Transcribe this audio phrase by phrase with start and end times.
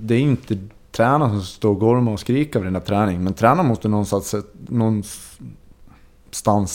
[0.00, 0.58] det är inte
[0.90, 3.24] tränaren som står och gormar och skriker över den där träningen.
[3.24, 4.34] Men tränaren måste någonstans,
[4.68, 5.20] någonstans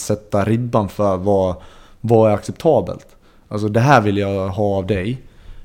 [0.06, 1.56] sätta ribban för vad,
[2.00, 3.06] vad är acceptabelt.
[3.48, 5.22] Alltså det här vill jag ha av dig.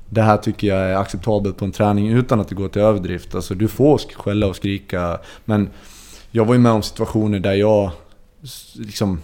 [0.08, 3.34] Det här tycker jag är acceptabelt på en träning utan att det går till överdrift.
[3.34, 5.18] Alltså du får skälla och skrika.
[5.44, 5.68] Men
[6.30, 7.90] jag var ju med om situationer där jag
[8.74, 9.20] liksom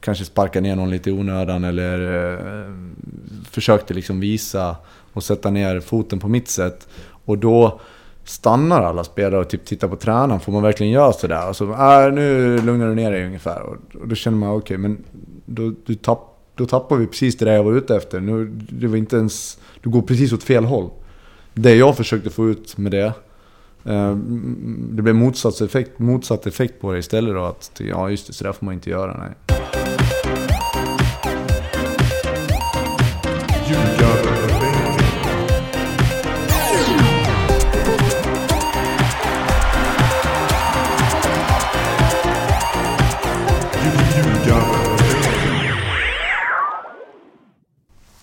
[0.00, 2.68] kanske sparkade ner någon lite i onödan eller eh,
[3.50, 4.76] försökte liksom visa
[5.12, 6.88] och sätta ner foten på mitt sätt.
[7.24, 7.80] Och då
[8.24, 10.40] stannar alla spelare och typ tittar på tränaren.
[10.40, 11.40] Får man verkligen göra sådär?
[11.40, 13.62] Och Alltså, äh, nu lugnar du ner dig ungefär.
[13.62, 15.04] Och, och då känner man, okej, okay, men
[15.46, 18.20] då, du tapp, då tappar vi precis det där jag var ute efter.
[18.20, 20.90] Nu, det var inte ens, du går precis åt fel håll.
[21.54, 23.12] Det jag försökte få ut med det,
[23.84, 24.16] eh,
[24.90, 27.44] det blev motsatt effekt, motsatt effekt på det istället då.
[27.44, 29.16] Att ja, just det, så där får man inte göra.
[29.16, 29.63] Nej.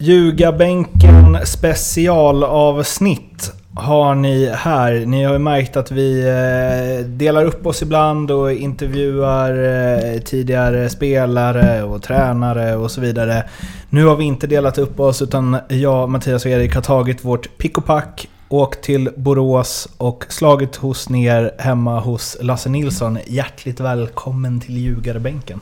[0.01, 5.05] Ljugarbänken specialavsnitt har ni här.
[5.05, 10.89] Ni har ju märkt att vi eh, delar upp oss ibland och intervjuar eh, tidigare
[10.89, 13.43] spelare och tränare och så vidare.
[13.89, 17.57] Nu har vi inte delat upp oss utan jag, Mattias och Erik har tagit vårt
[17.57, 23.17] pick och pack åkt till Borås och slagit hos ner hemma hos Lasse Nilsson.
[23.27, 25.59] Hjärtligt välkommen till ljugarbänken.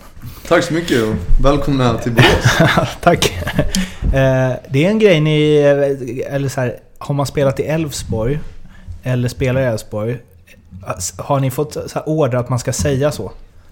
[0.47, 1.15] Tack så mycket och
[1.45, 2.57] välkomna till Borås.
[3.01, 3.33] Tack.
[4.03, 5.55] Eh, det är en grej ni...
[6.29, 8.39] Eller så här, har man spelat i Elfsborg
[9.03, 10.17] eller spelar i Elfsborg,
[11.17, 13.31] har ni fått så order att man ska säga så?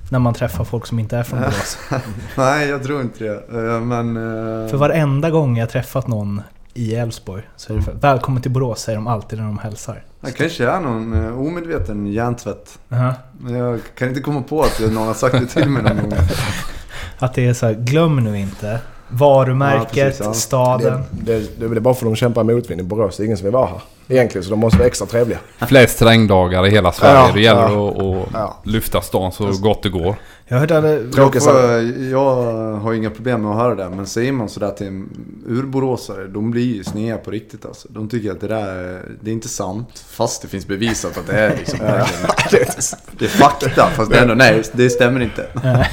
[0.09, 1.77] När man träffar folk som inte är från Borås?
[2.35, 3.33] Nej, jag tror inte det.
[3.33, 4.17] Eh, men...
[4.17, 6.41] Eh, För varenda gång jag träffat någon
[6.77, 7.43] i Elfsborg.
[7.55, 10.03] Så är det för, välkommen till Borås säger de alltid när de hälsar.
[10.21, 12.79] Det kanske är någon uh, omedveten hjärntvätt.
[12.91, 13.57] Uh -huh.
[13.57, 16.19] Jag kan inte komma på att någon har sagt det till mig någon gång.
[17.19, 20.33] att det är så här, glöm nu inte varumärket, ja, precis, ja.
[20.33, 21.03] staden.
[21.11, 23.17] Det, det, det, är bara för att de kämpar motvind i Borås.
[23.17, 23.81] Det är ingen som vill vara här.
[24.09, 25.39] Egentligen, så de måste vara extra trevliga.
[25.67, 27.13] Flest regndagar i hela Sverige.
[27.13, 28.25] Ja, det gäller ja.
[28.29, 30.15] att, att lyfta stan så gott det går.
[30.45, 31.53] Jag, hörde det, jag, får,
[32.11, 32.35] jag
[32.73, 35.09] har inga problem med att höra det, men säger man sådär till en
[35.47, 37.87] urboråsare, de blir ju sneda på riktigt alltså.
[37.91, 41.39] De tycker att det där det är inte sant, fast det finns bevisat att det
[41.39, 41.79] är liksom.
[43.19, 45.47] det är fakta, fast det ändå, nej, det stämmer inte.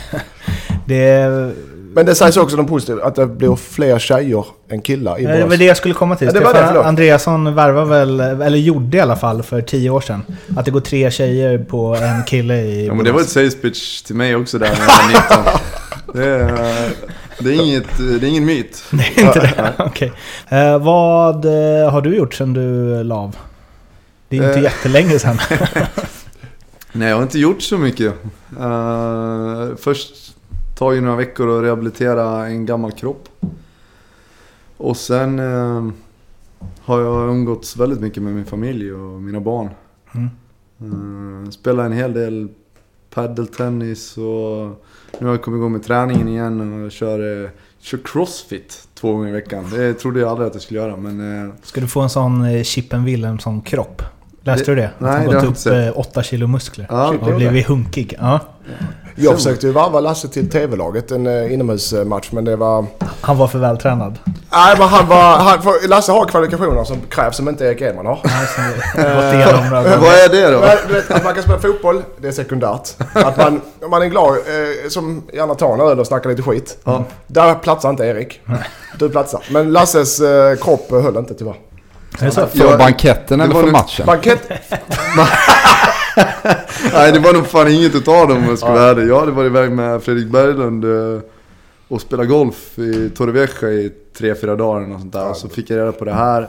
[0.87, 1.53] det
[1.95, 5.39] men det sägs också de positiva, att det blir fler tjejer än killar i Borås.
[5.39, 6.27] Det var det jag skulle komma till.
[6.27, 10.01] Ja, det var det, Andreasson värvar väl, eller gjorde i alla fall för tio år
[10.01, 10.23] sedan.
[10.57, 12.87] Att det går tre tjejer på en kille i Borås.
[12.87, 15.61] Ja men det var ett sales pitch till mig också där när jag var 19.
[16.15, 16.91] Det är,
[17.39, 18.85] det är, inget, det är ingen myt.
[18.91, 19.73] Det är inte det?
[19.79, 20.13] Okej.
[20.47, 20.59] Okay.
[20.59, 23.37] Eh, vad eh, har du gjort sedan du lav?
[24.29, 24.63] Det är inte eh.
[24.63, 25.39] jättelänge sedan.
[26.93, 28.15] Nej, jag har inte gjort så mycket.
[28.61, 30.34] Uh, först
[30.75, 33.29] tar ju några veckor att rehabilitera en gammal kropp.
[34.77, 35.89] Och sen eh,
[36.81, 39.71] har jag umgåtts väldigt mycket med min familj och mina barn.
[40.15, 41.45] Mm.
[41.45, 42.49] Eh, spelar en hel del
[43.11, 44.85] paddeltennis och
[45.19, 49.29] nu har jag kommit igång med träningen igen och kör, eh, kör crossfit två gånger
[49.29, 49.71] i veckan.
[49.71, 51.45] Det trodde jag aldrig att jag skulle göra men...
[51.45, 54.03] Eh, Ska du få en sån eh, Chippen Wilhelmsson kropp?
[54.43, 54.91] Läste du det?
[54.99, 55.97] Nej, att han gått upp sett.
[55.97, 56.87] 8 eh, kilo muskler.
[56.91, 58.15] Ja, och blivit hunkig.
[58.19, 58.41] Ja.
[59.17, 62.87] Jag försökte ju varva Lasse till TV-laget en uh, inomhusmatch men det var...
[63.21, 64.19] Han var för vältränad?
[64.53, 65.37] Nej men han var...
[65.37, 65.59] Han,
[65.89, 68.15] Lasse har kvalifikationer som krävs som inte Erik Edman har.
[68.15, 68.23] uh,
[70.01, 70.59] Vad är det då?
[71.15, 72.89] att man kan spela fotboll, det är sekundärt.
[73.15, 76.43] Att man, om man är glad, uh, som gärna tar en öl och snackar lite
[76.43, 76.79] skit.
[76.85, 77.03] Mm.
[77.27, 78.41] Där platsar inte Erik.
[78.99, 79.43] Du platsar.
[79.51, 80.21] Men Lasses
[80.63, 81.57] kropp höll inte tyvärr.
[82.19, 84.07] För banketten eller för matchen?
[84.07, 84.41] Bankett...
[86.93, 89.09] Nej, det var nog fan inget utav dem om jag skulle vara ärlig.
[89.09, 91.21] Jag hade varit iväg med Fredrik Berglund eh,
[91.89, 95.31] och spelat golf i Torrevieja i tre, fyra dagar och sånt där.
[95.31, 96.49] Och så fick jag reda på det här.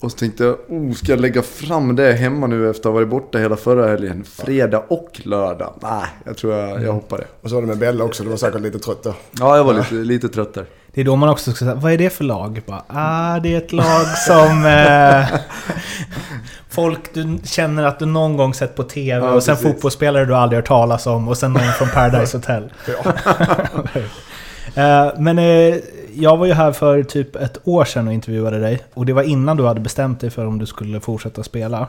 [0.00, 2.92] Och så tänkte jag, oh, ska jag lägga fram det hemma nu efter att ha
[2.92, 4.24] varit borta hela förra helgen?
[4.24, 5.74] Fredag och lördag?
[5.82, 7.26] Nej, jag tror jag, jag hoppar det.
[7.40, 9.14] Och så var det med Bella också, du var säkert lite trött då.
[9.38, 10.66] Ja, jag var lite, lite trött där.
[10.96, 12.62] Det är då man också ska säga, vad är det för lag?
[12.66, 14.66] Bara, ah, det är ett lag som...
[14.66, 15.40] Eh,
[16.68, 19.72] folk du känner att du någon gång sett på TV ja, och sen precis.
[19.72, 22.72] fotbollsspelare du aldrig hört talas om och sen någon från Paradise Hotel.
[24.74, 25.74] eh, men eh,
[26.14, 28.82] jag var ju här för typ ett år sedan och intervjuade dig.
[28.94, 31.88] Och det var innan du hade bestämt dig för om du skulle fortsätta spela.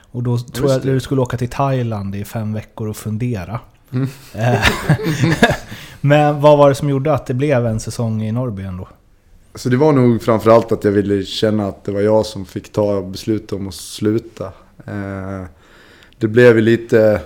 [0.00, 3.60] Och då tror jag att du skulle åka till Thailand i fem veckor och fundera.
[3.92, 4.08] Mm.
[6.04, 8.88] Men vad var det som gjorde att det blev en säsong i Norrby ändå?
[9.54, 12.72] Så det var nog framförallt att jag ville känna att det var jag som fick
[12.72, 14.46] ta beslut om att sluta.
[14.86, 15.42] Eh,
[16.18, 17.20] det blev ju lite...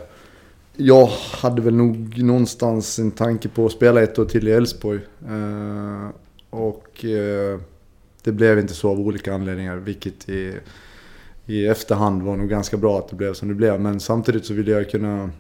[0.77, 1.09] Jag
[1.41, 5.01] hade väl nog någonstans en tanke på att spela ett år till i Elfsborg.
[5.29, 6.09] Eh,
[6.51, 7.61] och eh,
[8.23, 10.53] det blev inte så av olika anledningar, vilket i,
[11.47, 13.81] i efterhand var nog ganska bra att det blev som det blev.
[13.81, 15.31] Men samtidigt så ville jag kunna...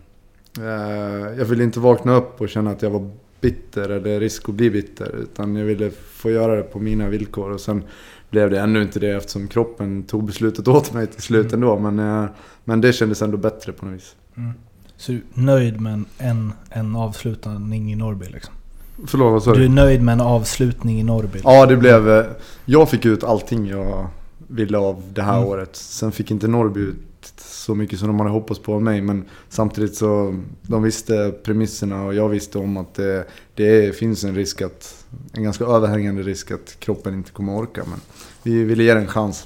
[1.38, 3.10] jag ville inte vakna upp och känna att jag var
[3.46, 5.14] bitter eller risk att bli bitter.
[5.16, 7.50] Utan jag ville få göra det på mina villkor.
[7.50, 7.82] Och sen
[8.30, 11.54] blev det ännu inte det eftersom kroppen tog beslutet åt mig till slut mm.
[11.54, 11.78] ändå.
[11.78, 12.30] Men, eh,
[12.64, 14.16] men det kändes ändå bättre på något vis.
[14.36, 14.52] Mm.
[14.96, 18.54] Så du är nöjd med en, en avslutning i Norrby liksom?
[19.06, 19.58] Förlåt, vad sa du?
[19.58, 21.40] Du är nöjd med en avslutning i Norrby?
[21.44, 22.10] Ja, det blev...
[22.10, 22.26] Eh,
[22.64, 24.08] jag fick ut allting jag
[24.48, 25.48] ville av det här mm.
[25.48, 25.76] året.
[25.76, 27.32] Sen fick inte Norrby ut
[27.66, 29.00] så mycket som de hade hoppats på av mig.
[29.00, 34.34] Men samtidigt så, de visste premisserna och jag visste om att det, det finns en
[34.34, 37.82] risk att, en ganska överhängande risk att kroppen inte kommer orka.
[37.86, 38.00] Men
[38.42, 39.44] vi ville ge det en chans.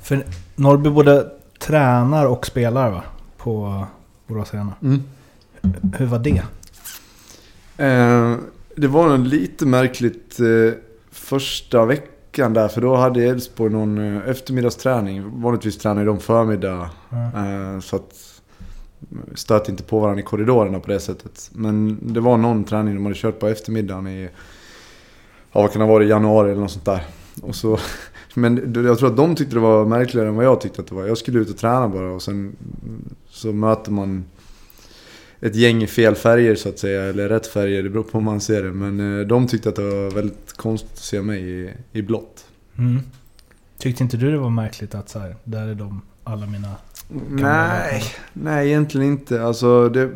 [0.00, 3.02] För Norrby både tränar och spelar va?
[3.36, 3.84] På
[4.26, 4.72] Borås Arena.
[4.82, 5.02] Mm.
[5.96, 6.42] Hur var det?
[7.76, 8.36] Eh,
[8.76, 10.78] det var en lite märkligt eh,
[11.10, 15.40] första veckan veckan där, för då hade Elfsborg någon eh, eftermiddagsträning.
[15.40, 16.90] Vanligtvis tränar de förmiddag.
[17.34, 17.82] Mm.
[17.82, 18.40] Så att
[19.34, 21.50] stöt inte på varandra i korridorerna på det sättet.
[21.52, 24.28] Men det var någon träning de hade kört på eftermiddagen i,
[25.52, 27.04] ja vad kan det ha varit, januari eller något sånt där.
[27.42, 27.78] Och så,
[28.34, 30.94] men jag tror att de tyckte det var märkligare än vad jag tyckte att det
[30.94, 31.06] var.
[31.06, 32.56] Jag skulle ut och träna bara och sen
[33.28, 34.24] så möter man
[35.40, 38.24] ett gäng i fel färger så att säga, eller rätt färger, det beror på hur
[38.24, 38.72] man ser det.
[38.72, 42.46] Men eh, de tyckte att det var väldigt konstigt att se mig i, i blått.
[42.78, 43.02] Mm.
[43.78, 46.74] Tyckte inte du det var märkligt att så här, där är de, alla mina
[47.28, 48.02] Nej,
[48.32, 49.42] nej egentligen inte.
[49.42, 50.10] Alltså, det,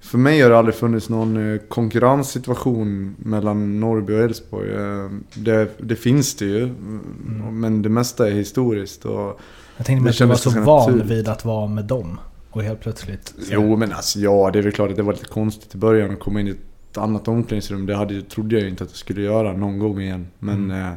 [0.00, 4.74] för mig har det aldrig funnits någon eh, konkurrenssituation mellan Norrby och Elfsborg.
[4.74, 7.60] Eh, det, det, finns det ju, mm.
[7.60, 9.04] men det mesta är historiskt.
[9.04, 9.40] Och
[9.76, 12.20] jag tänkte att du var så van vid att vara med dem.
[12.50, 13.28] Och helt plötsligt...
[13.28, 13.34] Så.
[13.52, 16.10] Jo men alltså ja, det är väl klart att det var lite konstigt i början
[16.10, 17.86] att komma in i ett annat omklädningsrum.
[17.86, 20.26] Det hade, trodde jag ju inte att jag skulle göra någon gång igen.
[20.38, 20.86] Men, mm.
[20.86, 20.92] eh,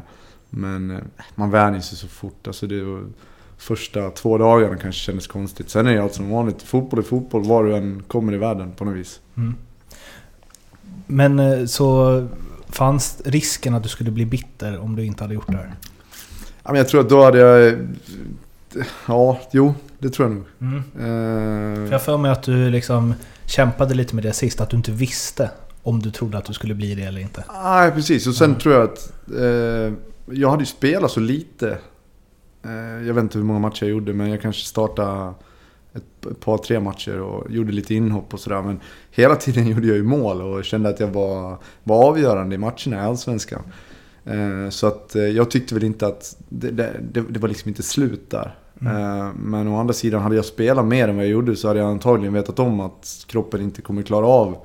[0.49, 1.01] men
[1.35, 2.47] man vänjer sig så fort.
[2.47, 3.03] Alltså det
[3.57, 5.69] första två dagarna kanske kändes konstigt.
[5.69, 6.61] Sen är det allt som vanligt.
[6.61, 9.19] Fotboll är fotboll var du än kommer i världen på något vis.
[9.37, 9.55] Mm.
[11.07, 12.27] Men eh, så
[12.69, 15.73] fanns risken att du skulle bli bitter om du inte hade gjort det här?
[16.75, 17.87] Jag tror att då hade jag...
[19.07, 20.45] Ja, jo, det tror jag nog.
[20.61, 20.83] Mm.
[20.99, 23.13] Uh, jag för mig att du liksom
[23.45, 25.49] kämpade lite med det sist, att du inte visste
[25.83, 27.43] om du trodde att du skulle bli det eller inte.
[27.63, 28.27] Nej, precis.
[28.27, 28.59] Och sen mm.
[28.59, 29.11] tror jag att...
[29.31, 29.93] Uh,
[30.31, 31.77] jag hade ju spelat så lite.
[32.65, 35.33] Uh, jag vet inte hur många matcher jag gjorde, men jag kanske startade
[35.93, 38.61] ett, par, tre matcher och gjorde lite inhopp och sådär.
[38.61, 38.79] Men
[39.11, 42.95] hela tiden gjorde jag ju mål och kände att jag var, var avgörande i matcherna
[42.95, 43.61] i Allsvenskan.
[44.69, 46.37] Så att jag tyckte väl inte att...
[46.49, 48.55] Det, det, det var liksom inte slut där.
[48.81, 48.95] Mm.
[48.95, 51.79] Eh, men å andra sidan, hade jag spelat mer än vad jag gjorde så hade
[51.79, 54.57] jag antagligen vetat om att kroppen inte kommer klara av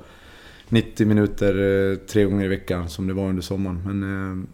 [0.69, 3.83] 90 minuter eh, tre gånger i veckan som det var under sommaren.
[3.87, 4.47] Men, eh,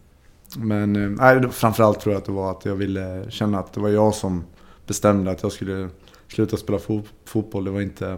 [0.56, 3.88] men nej, framförallt tror jag att det var att jag ville känna att det var
[3.88, 4.44] jag som
[4.86, 5.88] bestämde att jag skulle
[6.28, 6.78] sluta spela
[7.24, 7.64] fotboll.
[7.64, 8.16] Det var inte,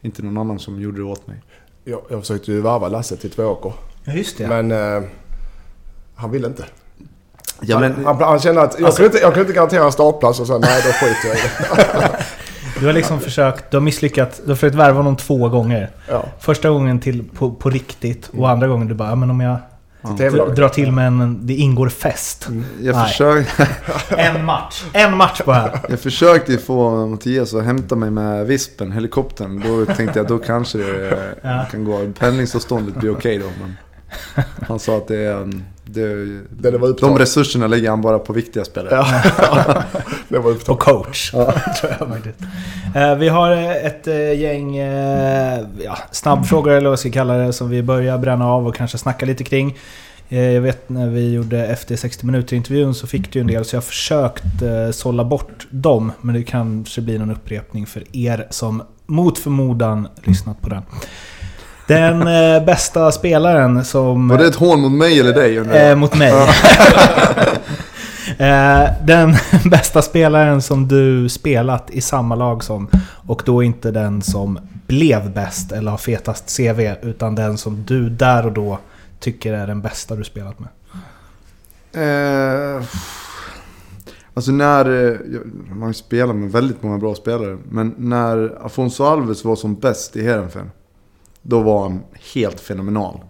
[0.00, 1.42] inte någon annan som gjorde det åt mig.
[1.84, 3.72] Jag, jag försökte ju varva Lasse till Tvååker.
[4.04, 4.48] Ja, just det.
[4.48, 5.08] Men eh,
[6.14, 6.64] han ville inte.
[7.60, 9.92] Ja, men, han, han, känner att jag, alltså, kunde inte, jag kunde inte garantera en
[9.92, 12.24] startplats och så nej då skiter jag i det.
[12.80, 15.90] Du har liksom försökt, du har misslyckats, du har försökt värva honom två gånger.
[16.08, 16.24] Ja.
[16.40, 19.56] Första gången till på, på riktigt och andra gången du bara, men om jag
[20.18, 20.46] ja.
[20.46, 22.48] drar till med en, det ingår fest.
[22.48, 22.64] Mm.
[22.82, 23.68] Jag försökte...
[24.16, 25.70] en match, en match bara.
[25.88, 29.62] Jag försökte få Mattias att hämta mig med vispen, helikoptern.
[29.66, 31.66] Då tänkte jag då kanske det ja.
[31.70, 32.12] kan gå.
[32.18, 33.54] Pendlingsavståndet blir okej okay då.
[33.60, 33.76] Men
[34.68, 38.64] han sa att det är det, det var de resurserna lägger han bara på viktiga
[38.64, 38.94] spelare.
[38.94, 39.82] Ja.
[40.28, 41.30] det var och coach.
[41.32, 41.54] Ja.
[42.94, 43.52] Eh, vi har
[43.86, 48.18] ett eh, gäng eh, ja, snabbfrågor, eller vad jag ska kalla det, som vi börjar
[48.18, 49.78] bränna av och kanske snacka lite kring.
[50.28, 53.80] Jag vet när vi gjorde efter 60 minuter-intervjun så fick du en del, så jag
[53.80, 54.44] har försökt
[54.92, 56.12] sålla bort dem.
[56.20, 60.82] Men det kanske blir någon upprepning för er som mot förmodan lyssnat på den.
[61.86, 64.28] Den eh, bästa spelaren som...
[64.28, 65.56] Var det ett hån mot mig eller dig?
[65.56, 66.32] Eh, mot mig.
[68.38, 69.34] eh, den
[69.70, 72.88] bästa spelaren som du spelat i samma lag som.
[73.26, 76.80] Och då inte den som blev bäst eller har fetast CV.
[77.02, 78.78] Utan den som du där och då
[79.20, 80.68] tycker är den bästa du spelat med.
[81.96, 82.82] Eh,
[84.34, 85.10] alltså när...
[85.10, 85.16] Eh,
[85.70, 87.58] man spelar med väldigt många bra spelare.
[87.68, 90.70] Men när Afonso Alves var som bäst i Heerenveen.
[91.48, 92.00] Då var han
[92.34, 93.20] helt fenomenal.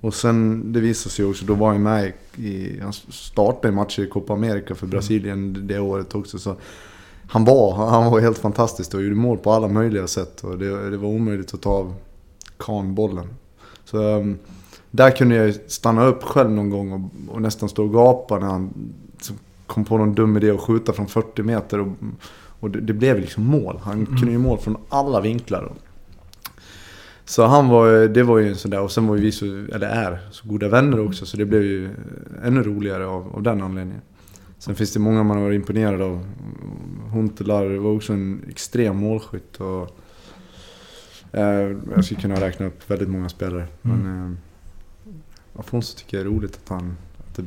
[0.00, 4.06] Och sen, det visade sig också, då var han med i, han startade matcher i
[4.06, 6.38] Copa America för Brasilien det året också.
[6.38, 6.56] Så
[7.28, 10.44] han var, han var helt fantastisk och gjorde mål på alla möjliga sätt.
[10.44, 11.94] Och det, det var omöjligt att ta av
[12.56, 13.26] Kahn bollen.
[13.84, 14.38] Så um,
[14.90, 18.46] där kunde jag stanna upp själv någon gång och, och nästan stå och gapa när
[18.46, 18.92] han
[19.66, 21.80] kom på någon dum idé att skjuta från 40 meter.
[21.80, 21.88] Och,
[22.60, 23.80] och det, det blev liksom mål.
[23.82, 24.06] Han mm.
[24.06, 25.72] kunde ju mål från alla vinklar.
[27.30, 29.44] Så han var, det var ju en sån där, och sen var ju vi så,
[29.44, 31.26] eller är, så goda vänner också.
[31.26, 31.90] Så det blev ju
[32.44, 34.02] ännu roligare av, av den anledningen.
[34.58, 36.24] Sen finns det många man har varit imponerad av.
[37.12, 39.60] Huntelaar var också en extrem målskytt.
[39.60, 39.96] Och,
[41.32, 43.66] eh, jag skulle kunna räkna upp väldigt många spelare.
[43.82, 43.98] Mm.
[43.98, 46.96] Men eh, Afonso tycker jag är roligt att han...
[47.18, 47.44] Att det,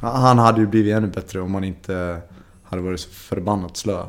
[0.00, 2.20] han hade ju blivit ännu bättre om han inte
[2.62, 4.04] hade varit så förbannat slö.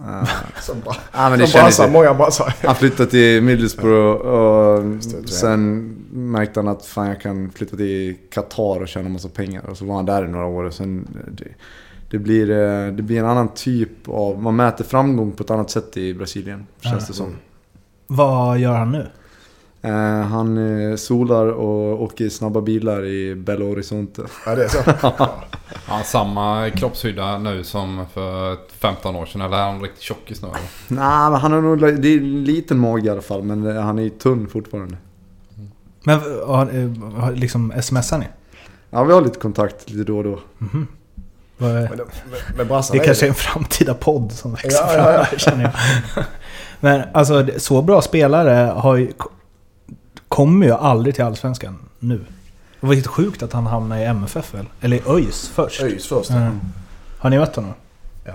[0.00, 0.28] Uh,
[0.60, 0.96] som bra.
[1.12, 2.54] Ja, men det som brassar, många brassar.
[2.62, 8.16] Han flyttade till Middlesbrough och det, sen märkte han att fan jag kan flytta till
[8.30, 9.70] Qatar och tjäna massa pengar.
[9.70, 11.08] Och så var han där i några år och sen...
[11.28, 11.48] Det,
[12.10, 14.42] det blir, eh, det blir en annan typ av...
[14.42, 17.36] Man mäter framgång på ett annat sätt i Brasilien, känns det som.
[18.06, 19.06] Vad gör han nu?
[19.84, 24.22] Uh, han solar och åker snabba bilar i Belo Horizonte.
[24.46, 25.16] Ja, det är så?
[25.94, 29.40] har han samma kroppshydda nu som för 15 år sedan?
[29.40, 30.48] Eller är han riktigt tjockis nu?
[30.88, 31.80] Nej, men han har nog...
[31.80, 34.96] Det är en liten mage i alla fall, men han är tunn fortfarande.
[36.04, 38.26] Men har, liksom smsar ni?
[38.90, 40.30] Ja, vi har lite kontakt lite då och då.
[40.30, 40.86] Mm -hmm.
[41.56, 45.38] Men, men, men det kanske är en framtida podd som växer ja, fram ja, ja.
[45.38, 45.72] känner jag.
[46.80, 49.12] Men alltså, så bra spelare har ju,
[50.28, 52.20] kommer ju aldrig till Allsvenskan nu.
[52.84, 54.66] Det var lite sjukt att han hamnade i MFF väl?
[54.80, 55.82] Eller i ÖIS först.
[55.82, 56.60] ÖIS först, mm.
[57.18, 57.72] Har ni mött honom?
[58.24, 58.32] Ja.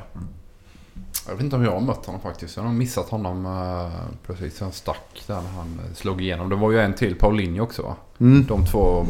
[1.27, 2.57] Jag vet inte om jag har mött honom faktiskt.
[2.57, 3.91] Jag har missat honom uh,
[4.27, 4.59] precis.
[4.59, 6.49] Han stack där när han slog igenom.
[6.49, 7.95] Det var ju en till, Paulinho också va?
[8.19, 8.45] Mm.
[8.45, 9.05] De två...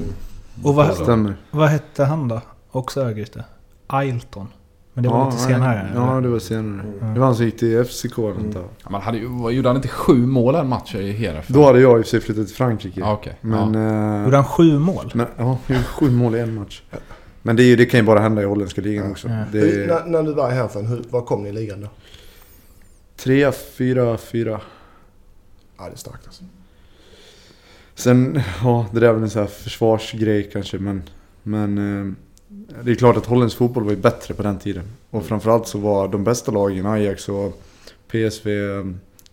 [0.63, 2.41] Och vad, vad hette han då?
[2.71, 3.43] Också Örgryte?
[3.87, 4.47] Ailton.
[4.93, 5.91] Men det var ja, lite senare?
[5.95, 6.81] Ja, det var senare.
[6.81, 7.13] Mm.
[7.13, 8.53] Det var han som gick till FCK eller mm.
[8.83, 11.47] ja, man hade ju, Gjorde han inte sju mål en match i Heref?
[11.47, 13.03] Då hade jag i och för sig flyttat till Frankrike.
[13.03, 13.33] Ah, okay.
[13.41, 14.17] Men, ja.
[14.17, 15.11] äh, gjorde han sju mål?
[15.13, 16.81] Men, ja, sju mål i en match.
[17.41, 19.27] Men det, det kan ju bara hända i holländska ligan också.
[19.27, 19.43] Ja.
[19.51, 21.87] Det, hur, när, när, du var i hur, var kom ni i ligan då?
[23.15, 24.61] Tre, fyra, fyra.
[25.77, 26.43] Ja, det är starkt alltså.
[27.95, 31.03] Sen, ja, det där är väl en sån här försvarsgrej kanske, men...
[31.43, 32.15] Men...
[32.69, 34.83] Eh, det är klart att holländsk fotboll var ju bättre på den tiden.
[35.09, 37.61] Och framförallt så var de bästa lagen, Ajax och
[38.07, 38.49] PSV,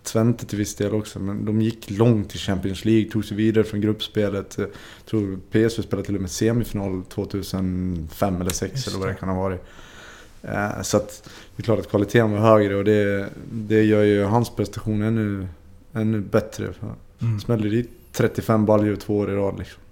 [0.03, 3.65] Twente till viss del också, men de gick långt i Champions League, tog sig vidare
[3.65, 4.55] från gruppspelet.
[4.59, 4.69] Jag
[5.07, 9.43] tror PSV spelade till och med semifinal 2005 eller 2006 eller vad det kan ha
[9.43, 9.63] varit.
[10.43, 14.25] Eh, så att det är klart att kvaliteten var högre och det, det gör ju
[14.25, 15.47] hans prestation ännu,
[15.93, 16.69] ännu bättre.
[17.19, 17.41] Mm.
[17.41, 19.83] Smäller dit 35 baljor två år i rad liksom.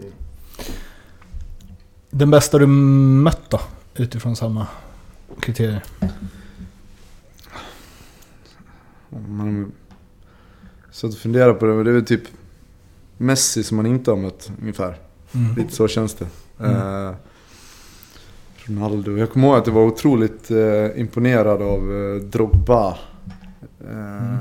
[0.00, 0.12] Mm.
[2.10, 3.60] Den bästa du mött då?
[3.96, 4.66] Utifrån samma
[5.40, 5.82] kriterier.
[9.28, 9.72] Man
[10.90, 12.22] så att fundera på det, men det är väl typ
[13.16, 14.98] Messi som man inte har mött ungefär.
[15.32, 15.54] Mm.
[15.56, 16.26] Lite så känns det.
[16.58, 17.06] Mm.
[17.08, 17.14] Eh,
[18.64, 19.16] Ronaldo.
[19.16, 22.98] Jag kommer ihåg att jag var otroligt eh, imponerad av eh, Drogba.
[23.80, 24.38] Eh, mm.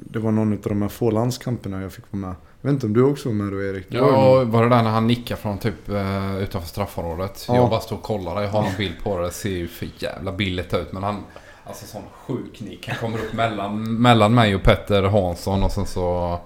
[0.00, 2.34] Det var någon av de här få landskamperna jag fick vara med.
[2.60, 3.86] Jag vet inte om du också var med då Erik?
[3.88, 7.44] Ja, var det där när han nickade från typ uh, utanför straffområdet?
[7.48, 7.56] Ja.
[7.56, 8.42] Jag bara stod och kollade.
[8.42, 9.24] Jag har en bild på det.
[9.24, 10.92] Det ser ju för jävla billigt ut.
[10.92, 11.24] Men han...
[11.64, 12.88] Alltså sån sjuk nick.
[12.88, 16.38] Han kommer upp mellan, mellan mig och Petter Hansson och sen så...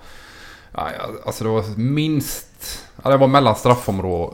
[0.75, 0.89] Ja,
[1.27, 2.49] alltså det var minst...
[3.03, 3.57] Ja, det var mellan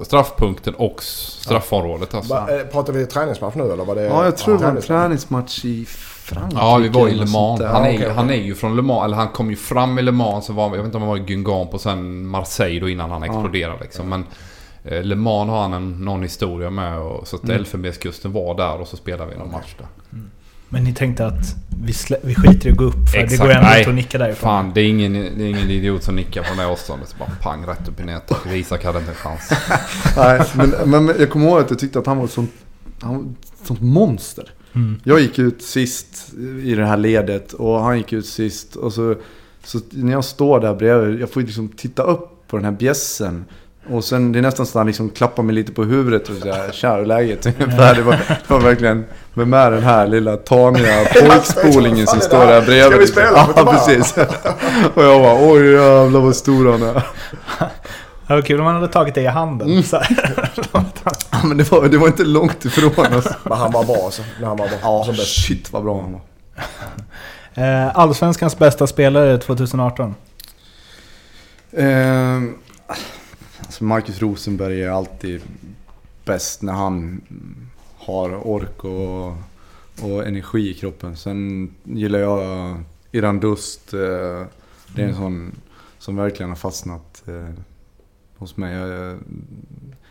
[0.03, 2.15] straffpunkten och straffområdet.
[2.15, 2.35] Alltså.
[2.35, 3.85] Eh, pratar vi träningsmatch nu eller?
[3.85, 5.87] Var det, ja, jag tror det var en träningsmatch i
[6.29, 6.63] Frankrike.
[6.63, 7.63] Ja, vi var i Le Mans.
[7.63, 9.05] Han är, okay, han är ju från Le Mans.
[9.05, 10.47] Eller han kom ju fram i Le Mans.
[10.47, 13.11] Så var, jag vet inte om han var i Guingamp och sen Marseille då innan
[13.11, 14.09] han exploderade liksom.
[14.09, 14.25] Men
[14.85, 16.99] eh, Le Mans har han en, någon historia med.
[16.99, 17.57] Och, så att mm.
[17.57, 19.87] Elfenbenskusten var där och så spelade vi någon match där.
[20.13, 20.31] Mm.
[20.69, 21.93] Men ni tänkte att vi,
[22.23, 23.31] vi skiter i att gå upp för Exakt.
[23.31, 24.51] det går ändå inte att nicka därifrån?
[24.51, 27.15] Fan, det är, ingen, det är ingen idiot som nickar från det avståndet.
[27.19, 28.37] Bara pang rätt upp i nätet.
[28.53, 29.53] Isak hade inte en chans.
[30.17, 32.51] Nej, men, men jag kommer ihåg att jag tyckte att han var ett sånt,
[33.01, 34.53] han var ett sånt monster.
[34.75, 35.01] Mm.
[35.05, 36.33] Jag gick ut sist
[36.63, 38.77] i det här ledet och han gick ut sist.
[38.77, 39.15] Och så,
[39.65, 43.45] så när jag står där bredvid, jag får liksom titta upp på den här bjässen.
[43.91, 46.37] Och sen det är nästan så att han liksom klappar mig lite på huvudet och
[46.37, 47.47] säger tja läget?
[47.61, 47.95] Ungefär.
[47.95, 52.63] Det var, det var verkligen, vem är den här lilla taniga pojkspolingen som står där
[52.63, 52.93] bredvid?
[52.93, 53.49] Ska vi spela?
[53.57, 54.15] Ja, precis.
[54.95, 57.03] Och jag bara oj jävlar vad stor han är.
[58.27, 59.69] Det var kul om han hade tagit det i handen.
[59.69, 59.83] Mm.
[61.43, 63.35] Ja, men det var, det var inte långt ifrån alltså.
[63.49, 64.23] Men han var bra alltså.
[64.41, 64.79] När han var bra.
[64.83, 66.21] Ja, shit vad bra han var.
[67.55, 70.15] Eh, Allsvenskans bästa spelare 2018?
[71.73, 72.43] Eh,
[73.61, 75.41] Alltså Marcus Rosenberg är alltid
[76.25, 77.21] bäst när han
[77.99, 79.27] har ork och,
[80.11, 81.17] och energi i kroppen.
[81.17, 83.93] Sen gillar jag Iran Dust.
[83.95, 83.99] eh,
[84.95, 85.53] Det är en sån
[85.99, 87.55] som verkligen har fastnat eh,
[88.37, 88.75] hos mig.
[88.77, 89.19] Jag,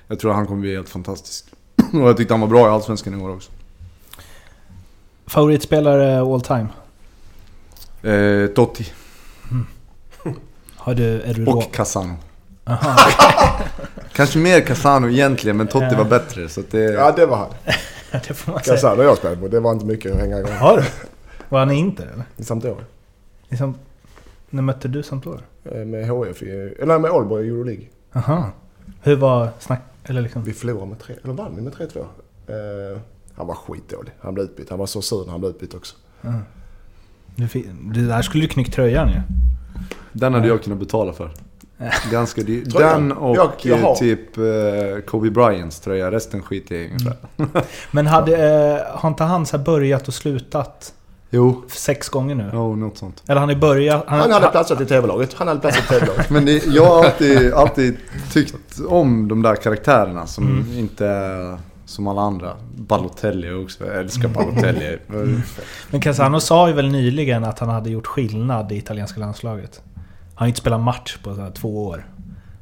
[0.08, 1.46] jag tror han kommer bli helt fantastisk.
[1.94, 3.52] Och jag tyckte han var bra i Allsvenskan i år också.
[5.28, 6.68] Favoritspelare all time?
[8.04, 8.86] Eh, Totti
[10.76, 11.22] Har du...
[11.22, 12.14] Är du och Casano.
[12.66, 12.96] Aha.
[14.14, 15.98] Kanske mer Casano egentligen, men Totti Ja.
[15.98, 16.50] var bättre.
[16.50, 17.50] Så att det, Ja, det var han.
[18.28, 18.76] det får man säga.
[18.76, 19.48] Casano jag spelade på.
[19.48, 20.52] Det var inte mycket att hänga igång.
[20.52, 20.84] Har du?
[21.50, 22.26] Var han i Inter eller?
[22.38, 22.84] I Sampdoria.
[23.50, 23.76] Liksom,
[24.50, 25.42] när mötte du Sampdoria?
[25.66, 26.50] Eh, Med HF i...
[26.50, 27.86] Eller nej, med Aalborg i Euroleague.
[28.16, 28.50] Aha.
[29.02, 29.80] Hur var snack...
[30.08, 30.44] Eller liksom...
[30.44, 31.16] Vi förlorade med tre...
[31.24, 32.00] Eller vann vi med 3-2?
[32.48, 33.00] Eh,
[33.36, 34.12] han var skitdålig.
[34.20, 34.70] Han blev utbytt.
[34.70, 35.96] Han var så sur när han blev utbytt också.
[36.22, 36.34] Ja.
[37.36, 39.22] Du, fick, det där skulle du knyckt tröjan ju.
[40.14, 41.32] Den hade jag kunnat betala för.
[42.12, 42.42] Ganska.
[42.42, 42.64] Tröjan?
[43.10, 44.44] Den och Jag- jag eh, typ eh,
[45.08, 46.12] Kobe Bryants tröja.
[46.12, 47.16] Resten skiter jag i ungefär.
[47.92, 48.38] Men hade,
[48.92, 50.94] eh, har inte han så här börjat och slutat
[51.30, 52.50] Jo, sex gånger nu?
[52.54, 53.24] jo något sånt.
[53.28, 54.04] Eller han har börjat...
[54.08, 55.34] Han hade platsat i TV-laget.
[55.34, 56.30] Han hade platsat i TV-laget.
[56.30, 57.98] Men det, jag har alltid, alltid
[58.34, 60.80] tyckt om de där karaktärerna som Mm.
[60.80, 62.54] inte är som alla andra.
[62.76, 63.86] Balotelli också.
[63.86, 64.98] Jag älskar Balotelli.
[65.90, 69.82] Men Casano sa ju väl nyligen att han hade gjort skillnad i italienska landslaget.
[69.96, 70.04] Han
[70.36, 72.08] har inte spelat match på så här två år.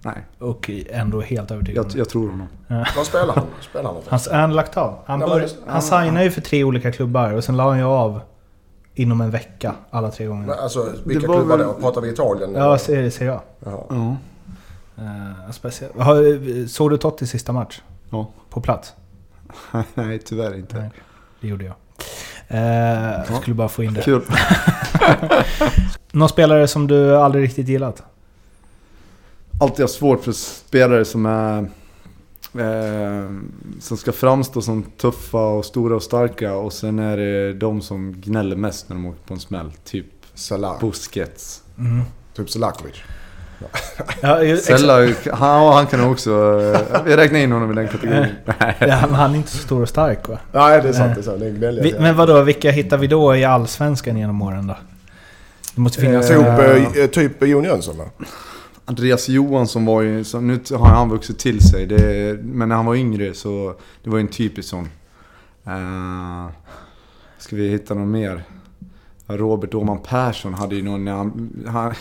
[0.02, 1.86] Nej, Och ändå helt övertygad.
[1.90, 2.48] jag, jag tror honom.
[2.96, 3.44] Vad spelar han?
[3.70, 4.02] Spelar han?
[4.10, 4.96] Han, är han lagt av?
[5.06, 8.22] Han, bör, han signade ju för tre olika klubbar och sen la han ju av
[8.96, 10.54] inom en vecka alla tre Men gånger.
[10.62, 11.74] alltså, vilka Det var klubbar väl- då?
[11.74, 12.54] Pratar vi Italien?
[12.56, 13.42] Ja, ser, ser jag.
[13.60, 13.88] Ja.
[15.00, 16.72] Uh, speciellt.
[16.72, 17.82] Såg du Totti sista match?
[18.10, 18.28] Ja.
[18.50, 18.94] På plats?
[19.94, 20.78] Nej, tyvärr inte.
[20.80, 20.90] Nej.
[21.42, 21.76] Det gjorde jag.
[22.48, 24.02] Eh, jag skulle bara få in det.
[24.02, 24.22] Kul.
[26.12, 28.04] Någon spelare som du aldrig riktigt gillat?
[29.62, 31.70] Alltid har svårt för spelare som är...
[32.60, 33.30] Eh,
[33.80, 38.14] som ska framstå som tuffa och stora och starka och sen är det de som
[38.22, 39.72] gnäller mest när de åker på en smäll.
[39.84, 40.80] Typ Salah.
[40.80, 41.64] Busquets.
[41.78, 42.02] Mm.
[42.36, 42.96] Typ Selakovic.
[44.22, 46.32] Ja, Sella, han, han kan också...
[46.94, 48.26] eh, Vi räknar in honom i den kategorin.
[48.46, 48.76] Nej.
[48.80, 50.38] ja, men han är inte så stor och stark va?
[50.52, 51.16] Nej, det är sant.
[51.16, 51.40] Det är sant.
[51.40, 51.84] Det är.
[51.84, 54.78] Vi, men vadå, vilka hittar vi då i Allsvenskan genom åren då?
[55.76, 56.28] Det måste finnas...
[56.28, 58.06] Typ, Eh, eh, typ Jon Jönsson va?
[58.86, 60.24] Andreas Johansson var ju...
[60.24, 61.86] Så nu har han vuxit till sig.
[61.86, 63.76] Det, men när han var yngre så...
[64.04, 64.90] Det var ju en typisk sån.
[65.68, 66.50] Uh,
[67.38, 68.44] ska vi hitta någon mer?
[69.28, 71.08] Robert Åhman Persson hade ju någon...
[71.08, 71.94] Han, han,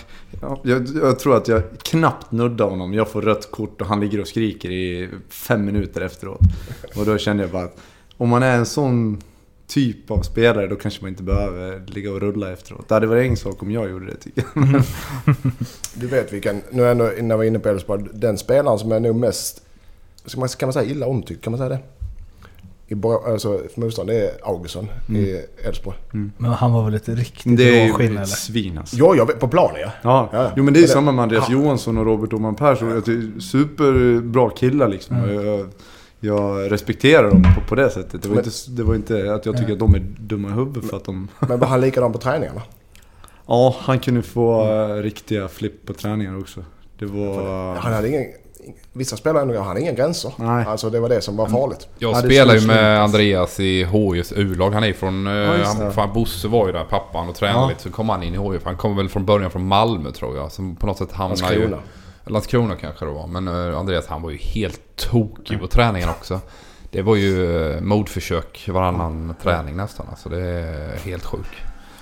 [0.62, 2.94] jag, jag tror att jag knappt nuddade honom.
[2.94, 6.40] Jag får rött kort och han ligger och skriker i fem minuter efteråt.
[6.96, 7.80] Och då kände jag bara att
[8.16, 9.22] om man är en sån
[9.74, 12.88] typ av spelare då kanske man inte behöver ligga och rulla efteråt.
[12.88, 14.64] Det hade varit en sak om jag gjorde det tycker jag.
[15.94, 18.92] Du vet vilken, nu är ändå, när vi är inne på Elfsborg, den spelaren som
[18.92, 19.62] är nog mest,
[20.36, 21.78] man, kan man säga illa omtyckt, kan man säga det?
[22.88, 25.96] I Bra- alltså, för motstånd, det är Augustsson i Elfsborg.
[26.38, 28.20] Men han var väl ett riktigt Det är råskinn eller?
[28.22, 28.96] ett svin alltså.
[28.96, 29.90] Ja, jag vet, på planen ja.
[30.02, 30.50] Ja, Ja.
[30.56, 31.52] jo men det är Men det- samma med Andreas Ja.
[31.54, 33.02] Johansson och Robert Åhman Persson.
[33.02, 35.16] Tycker Superbra killar liksom.
[35.16, 35.38] Mm.
[35.38, 35.66] Och Jag,
[36.24, 38.22] jag respekterar dem på, på det sättet.
[38.22, 40.52] Det var, Men- inte, det var inte att jag tycker att de är dumma i
[40.52, 41.28] huvudet för att de...
[41.38, 42.62] Men var han likadan på träningarna?
[43.46, 46.64] Ja, han kunde få eh, riktiga flipp på träningar också.
[46.98, 47.74] Det var...
[47.74, 48.24] Han hade ingen,
[48.92, 50.32] vissa spelare ändå, han hade inga gränser.
[50.36, 50.64] Nej.
[50.66, 51.88] Alltså det var det som var farligt.
[51.98, 53.00] Jag Ja, spelar ju med.
[53.02, 54.70] Andreas i HIs U-lag.
[54.70, 55.26] Han är från...
[55.26, 57.68] Ja, just han, fan, Bosse var ju där, pappan, och tränade Ja.
[57.68, 57.82] lite.
[57.82, 58.64] Så kom han in i HIF.
[58.64, 60.52] Han kom väl från början från Malmö tror jag.
[60.52, 61.76] Som på något sätt hamnade ju...
[62.26, 62.76] Landskrona.
[62.76, 63.26] Kanske det var.
[63.26, 66.40] Men eh, Andreas han var ju helt tokig på träningen också.
[66.90, 70.06] Det var ju eh, mordförsök modförsök varannan träning nästan.
[70.10, 71.54] Alltså det är helt sjukt.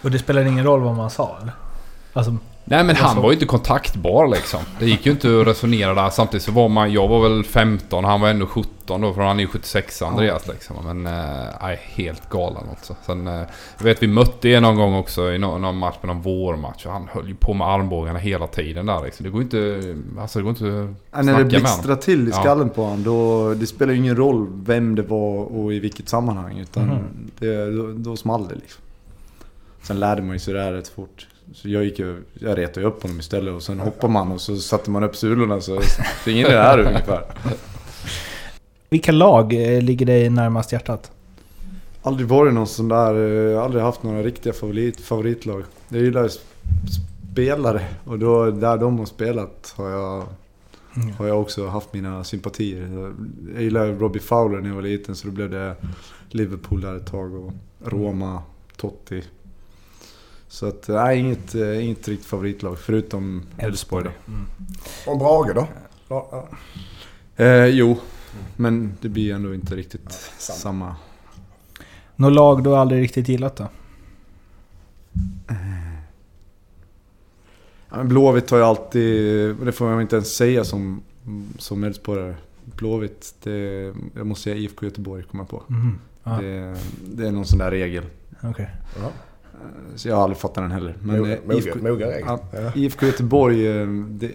[0.03, 1.53] Och det spelade ingen roll vad man sa eller?
[2.13, 4.61] Alltså, Nej men han Alltså- var ju inte kontaktbar liksom.
[4.79, 6.11] Det gick ju inte att resonera där.
[6.11, 6.93] Samtidigt så var man...
[6.93, 9.13] Jag var väl 15 han var ändå 17 då.
[9.15, 10.77] För han är ju 76 Andreas liksom.
[10.85, 12.97] Men eh, nej, helt galen också.
[13.07, 13.27] Sen...
[13.27, 13.43] eh,
[13.79, 16.87] Jag vet vi mötte er någon gång också i någon, någon match med någon vårmatch.
[16.87, 19.25] Och han höll ju på med armbågarna hela tiden där liksom.
[19.25, 19.81] Det går inte...
[20.21, 21.99] Alltså det går inte Ja, att när det snacka med blixtrar honom.
[21.99, 22.41] till i Ja.
[22.41, 23.55] skallen på honom, då...
[23.55, 26.59] Det spelar ju ingen roll vem det var och i vilket sammanhang.
[26.59, 27.31] Utan Mhm.
[27.39, 28.83] det, då, då small det liksom.
[29.83, 31.27] Sen lärde man ju sig det här rätt fort.
[31.55, 32.23] Så jag gick ju...
[32.35, 35.61] Jag retade upp honom istället och sen hoppade man och så satte man upp sulorna
[35.61, 35.81] så
[36.21, 37.25] springer det här ungefär.
[38.91, 41.11] vilka lag eh, ligger dig närmast hjärtat?
[42.03, 45.63] Aldrig varit någon sån där, eh, aldrig haft några riktiga favorit, favoritlag.
[45.89, 46.31] Jag gillar
[47.33, 50.25] spelare och då, där de har spelat har jag,
[50.97, 51.13] Mm.
[51.15, 53.13] har jag också haft mina sympatier.
[53.55, 55.77] Jag gillar Robbie Fowler när jag var liten så då blev det
[56.31, 57.53] Liverpool där ett tag och
[57.85, 58.43] Roma,
[58.77, 59.23] Totti.
[60.53, 64.11] Så att, nej inget, eh, inget riktigt favoritlag förutom Elfsborg.
[64.29, 64.47] Mm.
[65.07, 65.69] Och Brage då?
[66.09, 66.49] Ja, ja.
[67.45, 67.99] Eh, jo,
[68.57, 70.57] men det blir ändå inte riktigt samma.
[70.59, 70.97] samma.
[72.17, 73.69] Något lag du aldrig riktigt gillat då?
[77.91, 81.03] Ja, Blåvitt har ju alltid, det får man inte ens säga som,
[81.59, 82.35] som Elfsborgare.
[82.65, 85.63] Blåvitt, det, jag måste säga IFK Göteborg kommer jag på.
[85.67, 85.99] Mhm.
[86.25, 88.05] Ja, Det, det är någon sån där regel.
[88.43, 88.71] okej.
[89.03, 89.11] Ja.
[89.63, 90.97] Eh, Så jag har aldrig fattat den heller.
[91.03, 92.23] Men Mogen, eh, IFK, regel.
[92.27, 92.41] Ja.
[92.53, 92.73] Ja.
[92.75, 94.31] IFK Göteborg, eh, det,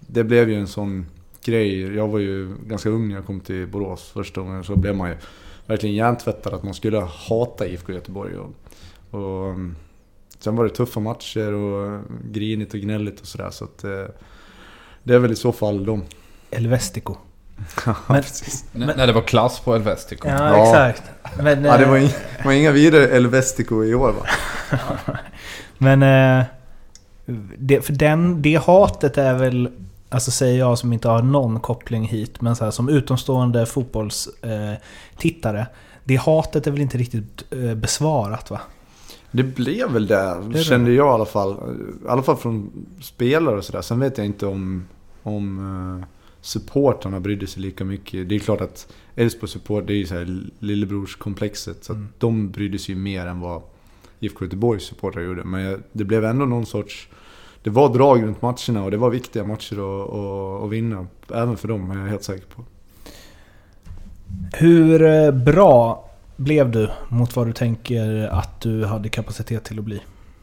[0.00, 1.06] det blev ju en sån
[1.44, 1.94] grej.
[1.96, 4.64] Jag var ju ganska ung när jag kom till Borås första gången.
[4.64, 5.16] Så blev man ju
[5.66, 8.36] verkligen hjärntvättad att man skulle hata IFK Göteborg.
[8.36, 8.50] Och,
[9.10, 9.76] och, mm,
[10.38, 13.50] sen var det tuffa matcher och grinigt och gnälligt och sådär.
[13.50, 13.78] Så att,
[15.02, 16.02] det är väl i så fall de.
[16.50, 17.14] Elvestico.
[17.14, 17.20] Ja,
[18.06, 18.64] Men- precis.
[18.74, 20.28] N- När det var klass på Elvestico.
[20.28, 20.64] Ja, Ja.
[20.88, 21.10] exakt.
[21.42, 24.26] Men, Ja, det var, eh, inga, det var inga vidare Elvestico i år va?
[25.78, 26.02] Men...
[26.02, 26.44] Eh,
[27.58, 29.68] det, för den, det hatet är väl...
[30.12, 34.70] Alltså säger jag som inte har någon koppling hit, men så här, som utomstående fotbollstittare.
[34.72, 34.78] Eh,
[35.16, 35.66] tittare,
[36.04, 38.60] det hatet är väl inte riktigt eh, besvarat va?
[39.30, 40.58] Det blev väl det, det.
[40.62, 41.52] kände jag i alla fall.
[42.04, 42.70] I alla fall från
[43.02, 43.82] spelare och sådär.
[43.82, 44.86] Sen vet jag inte om,
[45.22, 45.58] om
[45.98, 46.04] uh,
[46.40, 48.28] supportrarna brydde sig lika mycket.
[48.28, 51.84] Det är klart att Elfsborgs support, det är ju så här lillebrorskomplexet.
[51.84, 52.08] Så att Mm.
[52.18, 53.62] de brydde sig ju mer än vad
[54.20, 55.44] IFK Göteborgs supportrar gjorde.
[55.44, 57.08] Men jag, det blev ändå någon sorts...
[57.62, 61.06] Det var drag runt matcherna och det var viktiga matcher att, att, att vinna.
[61.34, 62.64] Även för dem är jag helt säker på.
[64.52, 69.84] Hur eh, bra blev du mot vad du tänker att du hade kapacitet till att
[69.84, 70.00] bli?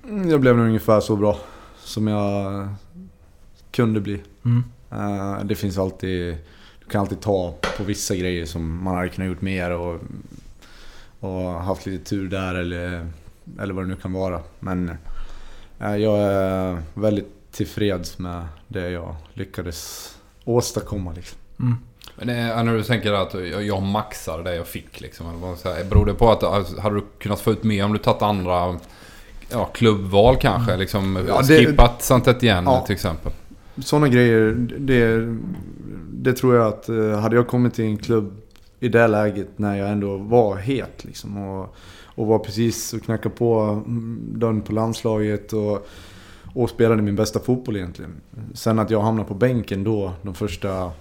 [0.10, 1.38] Mm, Jag blev nog ungefär så bra
[1.80, 2.68] som jag
[3.72, 4.22] kunde bli.
[4.46, 4.64] Mm.
[4.91, 6.38] Eh, det finns alltid...
[6.80, 10.00] Du kan alltid ta på vissa grejer som man hade kunnat gjort mer och,
[11.19, 13.08] och haft lite tur där eller,
[13.60, 14.41] eller vad det nu kan vara.
[14.60, 14.97] Men
[15.80, 20.12] eh, jag är väldigt tillfreds med det jag lyckades
[20.43, 21.13] åstadkomma.
[21.13, 21.38] Liksom.
[21.60, 21.78] Mm.
[22.15, 23.34] Men det är, när du tänker att
[23.65, 25.56] jag, maxar det jag fick liksom.
[25.89, 28.80] Beror det på att alltså, hade du kunnat få ut mer om du tagit andra
[29.50, 30.78] ja, klubbval kanske?
[30.78, 32.86] Liksom, Ja, det- skippat Santet igen Ja.
[32.86, 33.32] till exempel.
[33.80, 35.36] Sådana grejer, det,
[36.12, 38.42] det tror jag att eh, hade jag kommit till en klubb
[38.80, 43.36] i det läget när jag ändå var het liksom och, och var precis och knackade
[43.36, 45.88] på mm, dörren på landslaget och,
[46.54, 48.12] och spelade min bästa fotboll egentligen.
[48.54, 50.92] Sen att jag hamnade på bänken då de första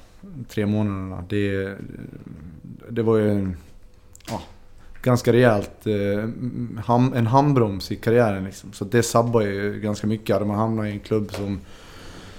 [0.48, 1.76] tre månaderna, det,
[2.88, 3.52] det var ju
[4.30, 4.42] ja,
[5.02, 6.24] ganska rejält eh,
[7.14, 8.72] en handbroms i karriären liksom.
[8.72, 10.36] Så det sabbar ju ganska mycket.
[10.36, 11.60] Hade man hamnat i en klubb som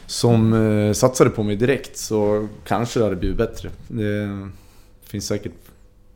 [0.07, 3.69] som eh, satsade på mig direkt så kanske det hade blivit bättre.
[3.87, 4.49] Det
[5.03, 5.51] finns säkert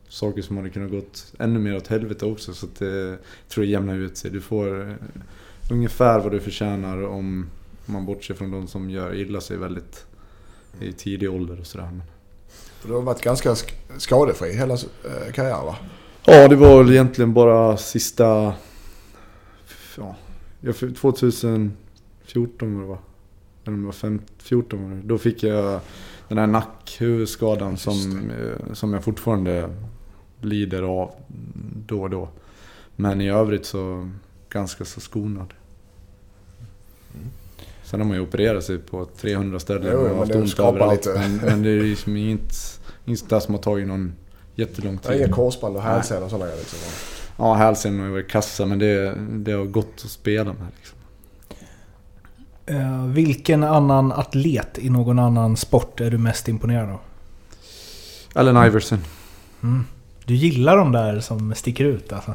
[0.08, 3.72] saker som hade kunnat gått ännu mer åt helvete också så att det tror jag
[3.72, 4.30] jämnar ut sig.
[4.30, 4.94] Du får eh,
[5.70, 7.46] ungefär vad du förtjänar om
[7.86, 10.06] man bortser från de som gör illa sig väldigt
[10.80, 12.00] i tidig ålder och sådär.
[12.86, 15.76] Du har varit ganska sk- skadefri hela eh, karriären va?
[16.24, 18.54] Ja, det var väl egentligen bara sista...
[19.96, 20.16] Ja,
[20.60, 22.98] jag fick- 2014 var det va?
[23.64, 25.02] Om det var 15, 14 var det.
[25.02, 25.80] Då fick jag
[26.28, 29.70] den här nackhuvudskadan som, eh, som jag fortfarande
[30.40, 31.10] lider av
[31.86, 32.28] då och då.
[32.96, 34.10] Men i övrigt så
[34.48, 35.54] ganska så skonad.
[37.82, 41.08] Sen har man ju opererat sig på 300 ställen Jo, och haft ont överallt.
[41.14, 44.12] Men, men det är liksom inget, inget där som har tagit någon
[44.54, 45.20] jättelång tid.
[45.20, 46.78] inga korsband och hälsenor och sådana grejer liksom.
[47.36, 50.66] Ja, hälsen har ju varit kassa men det, det har gått att spela med.
[50.76, 50.98] Liksom.
[52.66, 57.00] Eh, vilken annan atlet i någon annan sport är du mest imponerad av?
[58.34, 58.98] Allen Iverson.
[59.62, 59.84] Mm.
[60.24, 62.34] Du gillar de där som sticker ut alltså?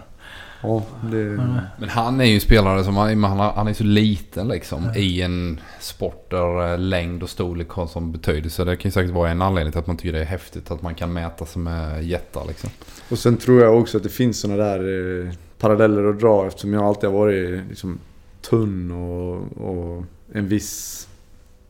[0.61, 1.21] Ja, det...
[1.21, 1.55] Mm.
[1.79, 5.59] Men han är ju en spelare som han, han, är så liten liksom i en
[5.79, 8.63] sport där eh, längd och storlek har sån betydelse.
[8.63, 10.81] Det kan ju säkert vara en anledning till att man tycker det är häftigt att
[10.81, 12.69] man kan mäta sig med jättar liksom.
[13.09, 14.79] Och sen tror jag också att det finns sådana där
[15.25, 17.99] eh, paralleller att dra eftersom jag alltid har varit liksom,
[18.49, 19.35] tunn och,
[19.69, 21.07] och en viss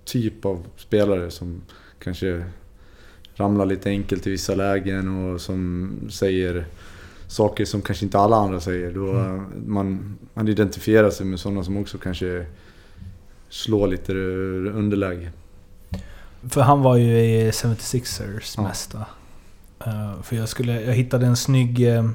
[0.05, 1.61] typ av spelare som
[1.99, 2.45] kanske
[3.35, 6.65] ramlar lite enkelt i vissa lägen och som säger
[7.27, 8.91] saker som kanske inte alla andra säger.
[8.91, 12.45] Då eh, man, man identifierar sig med sådana som också kanske
[13.49, 15.31] slår lite underläge.
[16.49, 18.63] För han var ju i 76ers Ja.
[18.63, 19.05] mest va?
[19.85, 21.87] Eh, för jag, skulle, jag hittade en snygg...
[21.95, 22.09] eh,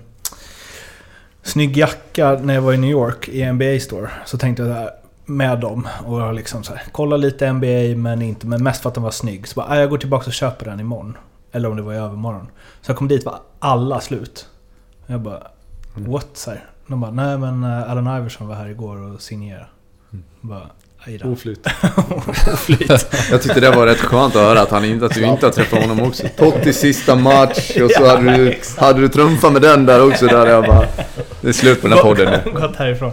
[1.42, 4.11] snygg jacka när jag var i New York i NBA store.
[4.26, 4.90] Så tänkte jag här,
[5.25, 8.95] med dem och liksom så här, kolla lite NBA men inte, men mest för att
[8.95, 9.49] den var snygg.
[9.49, 11.17] Så bara, "Ah, jag går tillbaka och köper den imorgon.
[11.53, 12.47] Eller om det var i övermorgon.
[12.81, 14.49] Så jag kom dit var alla slut.
[15.07, 15.43] Jag bara,
[15.97, 16.11] Mm.
[16.13, 16.29] what?
[16.35, 16.65] Så här.
[16.87, 19.67] De bara, nej men eh, Allen Iverson var här igår och signerade.
[20.13, 20.25] Mm.
[20.41, 20.67] Bara,
[21.05, 21.29] Aj då.
[21.29, 21.67] Oflyt.
[22.53, 22.91] Oflyt.
[23.31, 25.53] Jag tyckte det var rätt skönt att höra att, han inte, att du inte har
[25.53, 26.29] träffat honom också.
[26.37, 30.27] Totti sista match och så Ja, hade, du, hade du trumfat med den där också.
[30.27, 30.87] Där jag bara...
[31.41, 32.51] Det är slut på den här podden nu.
[32.53, 33.12] Gått härifrån.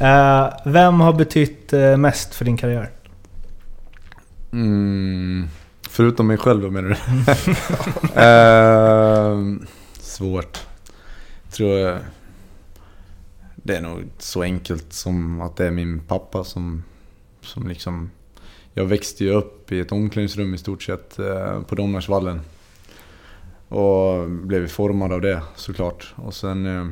[0.00, 2.90] Eh, vem har betytt eh, mest för din karriär?
[4.52, 5.48] Mm,
[5.88, 6.96] förutom mig själv då menar du?
[8.20, 9.66] Ehm,
[10.00, 10.58] svårt.
[11.50, 11.98] Tror jag...
[13.54, 16.84] Det är nog så enkelt som att det är min pappa som,
[17.48, 18.10] som liksom...
[18.74, 22.40] Jag växte ju upp i ett omklädningsrum i stort sett eh, på Domnarsvallen.
[23.68, 26.14] Och blev formad av det såklart.
[26.16, 26.66] Och sen...
[26.66, 26.86] Eh,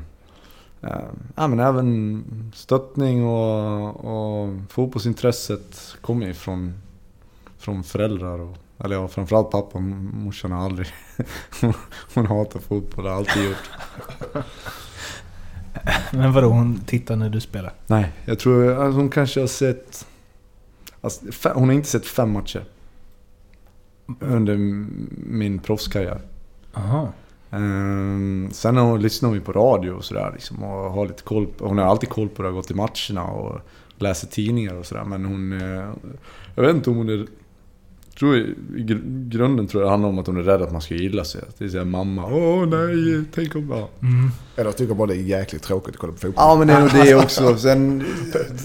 [0.90, 1.04] eh,
[1.36, 6.74] ja, men även stöttning och, och fotbollsintresset kommer ju från
[7.66, 8.38] från föräldrar.
[8.38, 9.78] Och, eller ja, framförallt pappa.
[9.78, 10.88] Morsan har aldrig...
[12.14, 13.70] hon hatar fotboll, har alltid gjort.
[16.10, 17.72] Men vadå, hon tittar när du spelar?
[17.86, 20.06] Nej, jag tror att hon kanske har sett...
[21.06, 22.64] Alltså, hon har inte sett fem matcher.
[24.20, 24.56] Under
[25.26, 26.20] min proffskarriär.
[26.74, 27.12] Aha.
[27.50, 31.46] Ehm, sen hon, lyssnar hon ju på radio och sådär liksom, och har lite koll
[31.46, 33.60] på, Hon har alltid koll på det, har gått till matcherna och
[33.98, 35.04] läser tidningar och sådär.
[35.04, 35.52] Men hon...
[35.52, 35.90] eh,
[36.54, 37.26] Jag vet inte om hon är...
[38.18, 40.80] Tror, I gr- grunden tror jag det handlar om att hon är rädd att man
[40.80, 41.40] ska gilla sig.
[41.48, 43.68] Att det är såhär mamma, åh nej, tänk om...
[43.70, 43.88] Ja.
[44.02, 44.30] Mm.
[44.56, 46.34] Eller jag tycker bara det är jäkligt tråkigt att kolla på fotboll.
[46.44, 47.56] Ja men det är nog det också.
[47.56, 48.04] Sen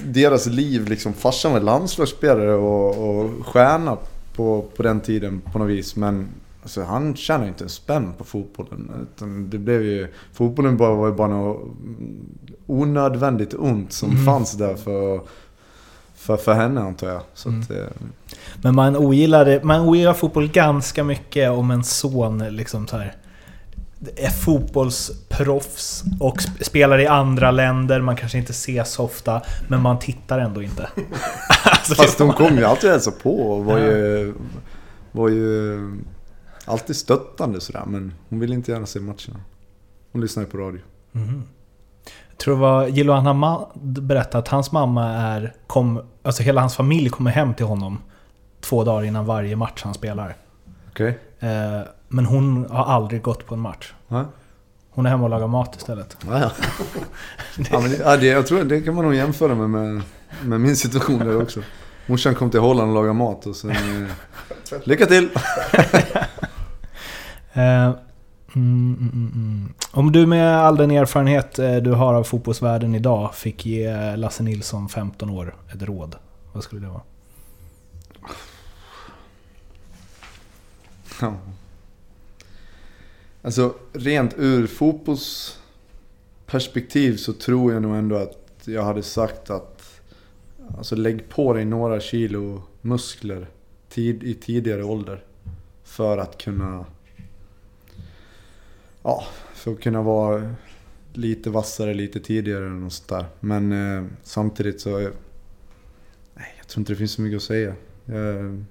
[0.06, 1.14] deras liv liksom.
[1.14, 3.98] Farsan var landslagsspelare och, och stjärna
[4.36, 5.96] på, på den tiden på något vis.
[5.96, 6.28] Men
[6.62, 8.92] alltså, han tjänade inte en spänn på fotbollen.
[9.16, 11.68] Utan det blev ju, fotbollen bara, var ju bara något
[12.68, 14.26] onödvändigt ont som Mm.
[14.26, 15.22] fanns där för,
[16.22, 17.22] för, för henne antar jag.
[17.34, 17.62] Så Mm.
[17.62, 17.78] att, eh,
[18.64, 23.16] Men man ogillar, man ogillar fotboll ganska mycket om en son liksom så här
[24.16, 28.02] är fotbollsproffs och sp- spelar i andra länder.
[28.02, 30.90] Man kanske inte ser så ofta, men man tittar ändå inte.
[31.66, 34.34] alltså, Fast de kom ju alltid och hälsade på och var ju,
[35.12, 35.80] var ju
[36.66, 37.84] alltid stöttande sådär.
[37.88, 39.40] Men hon ville inte gärna se matcherna.
[40.12, 40.82] Hon lyssnade på radio.
[41.12, 41.44] Mhm.
[42.42, 45.54] Tror det var Jiloan Hamad berättade att hans mamma är...
[45.68, 48.02] Kom, alltså hela hans familj kommer hem till honom
[48.62, 50.36] två dagar innan varje match han spelar.
[50.90, 51.20] Okej?
[51.40, 53.94] Eh, men hon har aldrig gått på en match.
[54.08, 54.26] Ja.
[54.90, 56.18] Hon är hemma och lagar mat istället.
[56.28, 56.52] Ja, ja.
[57.72, 60.02] ja, men det, ja, det, jag tror det kan man nog jämföra med, med,
[60.44, 61.60] med min situation där också.
[62.06, 63.72] Morsan kom till Holland och lagade mat och sen...
[63.72, 65.30] Eh, lycka till!
[67.54, 67.92] Eh,
[68.56, 69.74] Mm, mm, mm, mm.
[69.92, 74.18] Om du med all den erfarenhet eh, du har av fotbollsvärlden idag fick ge eh,
[74.18, 76.16] Lasse Nilsson 15 år ett råd.
[76.54, 77.02] Vad skulle det vara?
[81.22, 81.34] Ja.
[83.42, 90.02] Alltså rent ur fotbollsperspektiv så tror jag nog ändå att jag hade sagt att
[90.78, 93.48] alltså lägg på dig några kilo muskler
[93.90, 95.24] tid, i tidigare ålder.
[95.84, 96.86] För att kunna
[99.04, 100.56] Ja, för att kunna vara
[101.14, 103.26] lite vassare lite tidigare eller något sånt där.
[103.40, 105.00] Men eh, samtidigt så...
[105.00, 105.10] eh,
[106.36, 107.74] Nej, jag tror inte det finns så mycket att säga.
[108.06, 108.64] Jag,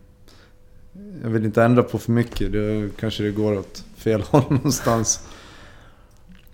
[1.22, 2.52] jag vill inte ändra på för mycket.
[2.52, 5.28] Då kanske det går åt fel håll någonstans.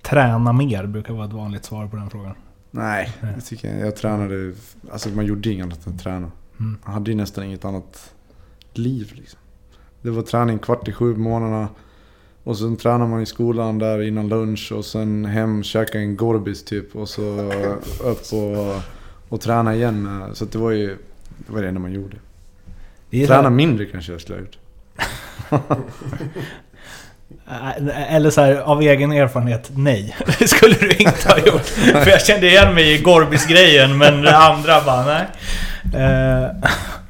[0.02, 2.34] Träna mer brukar vara ett vanligt svar på den frågan.
[2.70, 4.52] Nej, jag tycker jag, jag tränade...
[4.90, 6.30] Alltså man gjorde inget annat än träna.
[6.60, 6.78] Mm.
[6.84, 8.14] Man hade ju nästan inget annat
[8.72, 9.38] liv liksom.
[10.02, 11.68] Det var träning kvart i sju på morgnarna.
[12.46, 16.64] Och sen tränar man i skolan där innan lunch och sen hem, käka en Gorbis
[16.64, 16.96] typ.
[16.96, 17.22] Och så
[18.00, 18.82] upp och,
[19.28, 20.22] och träna igen.
[20.34, 20.86] Så det var ju
[21.36, 22.16] det, var det enda man gjorde.
[23.10, 24.58] Det Träna mindre kanske jag skulle ha gjort.
[27.46, 30.16] Eh, Eller så här, av egen erfarenhet, nej.
[30.38, 31.66] Det skulle du inte ha gjort.
[31.66, 35.26] För jag kände igen mig i Gorbis-grejen, men det andra bara, nej.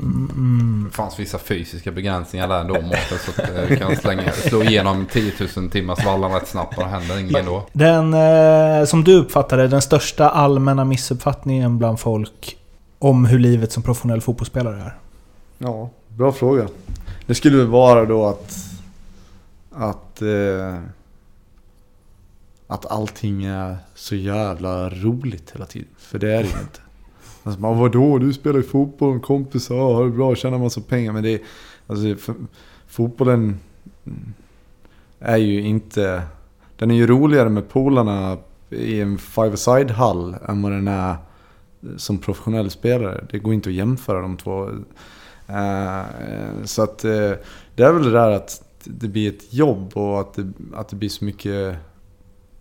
[0.00, 0.84] Eh, mm.
[0.90, 3.18] Det fanns vissa fysiska begränsningar där ändå Mårten.
[3.18, 6.84] Så att eh, du kan slänga, slå igenom 10 000 timmars vallan rätt snabbt och
[6.84, 7.66] det händer inget då.
[7.72, 12.56] Den, eh, som du uppfattade, den största allmänna missuppfattningen bland folk
[12.98, 14.98] om hur livet som professionell fotbollsspelare är?
[15.58, 16.68] Ja, bra fråga.
[17.26, 18.56] Det skulle väl vara då att...
[19.72, 20.22] Att...
[20.22, 20.78] Eh,
[22.70, 25.88] att allting är så jävla roligt hela tiden.
[25.98, 26.80] För det är det ju inte.
[27.48, 28.18] Alltså, man, vadå?
[28.18, 31.12] Du spelar ju fotboll, kompisar, ja, har det bra, tjänar massa pengar.
[31.12, 31.40] Men det är...
[31.86, 32.34] Alltså, för,
[32.86, 33.58] fotbollen
[34.06, 34.34] mm,
[35.20, 36.22] är ju inte...
[36.76, 38.36] Den är ju roligare med polarna
[38.70, 41.16] i en five-a-side-hall än vad den är
[41.96, 43.24] som professionell spelare.
[43.30, 44.70] Det går inte att jämföra de två.
[45.46, 46.02] Eh,
[46.64, 47.32] så att eh,
[47.74, 50.96] det är väl det där att det blir ett jobb och att det, att det
[50.96, 51.76] blir så mycket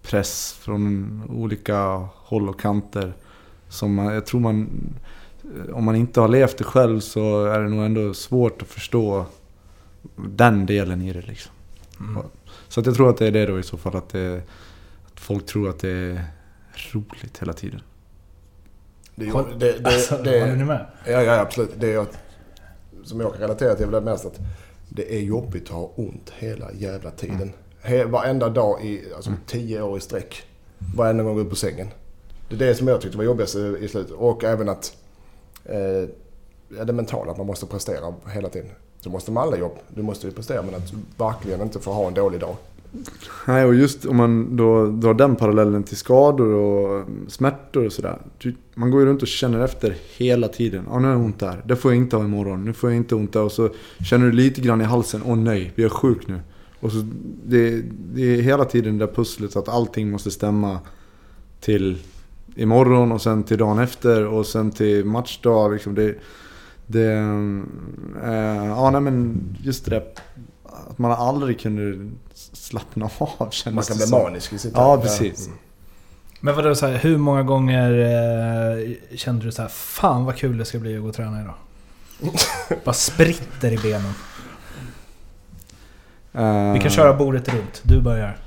[0.02, 3.14] press från olika håll och kanter.
[3.70, 4.70] Som man, jag tror man...
[5.74, 9.26] om man inte har levt det själv så är det nog ändå svårt att förstå
[10.16, 11.52] den delen i det liksom.
[12.00, 12.24] Mm.
[12.68, 14.42] Så att jag tror att det är det då i så fall, att, det,
[15.06, 16.24] att folk tror att det är
[16.94, 17.82] roligt hela tiden.
[19.16, 20.86] Det, det, det, Alltså, det, håller ni med?
[21.06, 21.72] Ja, ja absolut.
[21.80, 22.06] Det är
[23.04, 24.40] som jag kan relatera till är väl mest att
[24.90, 27.52] det är jobbigt att ha ont hela jävla tiden.
[27.82, 30.44] He, varenda dag i alltså, tio år i sträck.
[30.96, 31.88] Varenda gång upp på sängen.
[32.50, 34.12] Det är det som jag tyckte var jobbigast i, i slutet.
[34.12, 34.98] Och även att
[35.66, 36.10] eh,
[36.78, 38.70] ja, det mentala, att man måste prestera hela tiden.
[39.00, 39.78] Så måste man alla jobb.
[39.90, 42.56] Du måste ju prestera men att verkligen inte få ha en dålig dag.
[43.48, 48.18] Nej, och just om man då drar den parallellen till skador och smärtor och sådär.
[48.74, 50.86] Man går ju runt och känner efter hela tiden.
[50.90, 51.62] Ja, nu har jag ont där.
[51.66, 52.66] Det får jag inte ha imorgon.
[52.66, 53.42] Nu får jag inte ont där.
[53.42, 53.70] Och så
[54.10, 55.22] känner du lite grann i halsen.
[55.26, 56.40] Åh nej, blir jag sjuk nu?
[56.80, 56.98] Och så
[57.46, 57.82] det,
[58.14, 60.80] det är hela tiden det där pusslet att allting måste stämma
[61.60, 61.98] till
[62.58, 65.74] imorgon och sen till dagen efter och sen till matchdag.
[65.74, 66.16] Liksom det,
[66.88, 67.12] det,
[68.24, 70.04] eh, ja, nej, men just det där
[70.90, 72.10] att man aldrig kunde
[72.54, 75.50] slappna av Man kändes kan det bli manisk i sitt Ja, precis.
[76.40, 80.58] Men vadå, så här, hur många gånger eh, kände du så här, fan vad kul
[80.58, 81.54] det ska bli att gå och träna idag?
[82.86, 84.14] Bara spritter i benen.
[86.34, 87.82] Eh, Vi kan köra bordet runt.
[87.84, 88.38] Du börjar.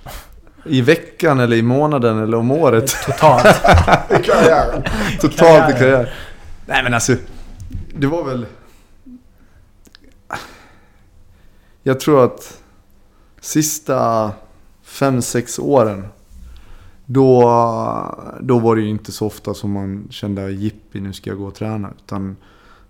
[0.64, 2.96] I veckan eller i månaden eller om året.
[3.07, 3.46] Totalt.
[4.11, 4.83] I karriären.
[5.20, 5.79] Totalt i karriären.
[5.79, 6.14] karriär.
[6.66, 7.16] Nej men alltså.
[7.94, 8.46] Det var väl...
[11.83, 12.61] Jag tror att
[13.40, 14.31] sista
[14.83, 16.05] fem sex åren.
[17.07, 17.42] Då,
[18.40, 21.46] då var det ju inte så ofta som man kände jippi nu ska jag gå
[21.46, 21.90] och träna.
[22.05, 22.37] Utan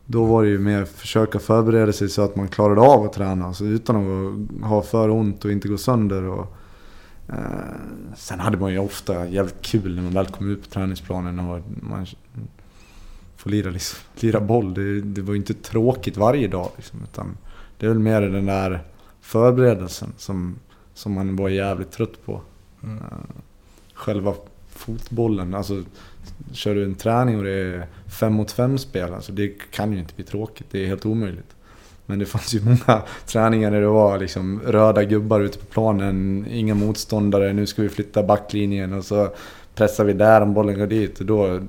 [0.07, 3.47] då var det ju mer försöka förbereda sig så att man klarade av att träna.
[3.47, 6.23] Alltså utan att ha för ont och inte gå sönder.
[6.23, 6.47] Och, eh,
[8.17, 11.63] sen hade man ju ofta jävligt kul när man väl kom ut på träningsplanen och
[11.83, 12.07] man
[13.37, 14.75] får lira, liksom, lira boll.
[14.75, 16.71] Det, det var ju inte tråkigt varje dag.
[16.77, 17.37] Liksom, utan
[17.79, 18.81] det är väl mer den där
[19.21, 20.59] förberedelsen som,
[20.95, 22.41] som man var jävligt trött på.
[22.83, 22.99] Mm.
[22.99, 23.05] Eh,
[23.95, 24.35] Själva
[24.69, 25.83] fotbollen, alltså
[26.53, 29.99] kör du en träning och det är fem mot fem spel, alltså det kan ju
[29.99, 30.67] inte bli tråkigt.
[30.71, 31.57] Det är helt omöjligt.
[32.11, 36.47] Men det fanns ju många träningar där det var liksom röda gubbar ute på planen,
[36.51, 39.29] inga motståndare, nu ska vi flytta backlinjen och så
[39.75, 41.21] pressar vi där om bollen går dit.
[41.21, 41.61] Och då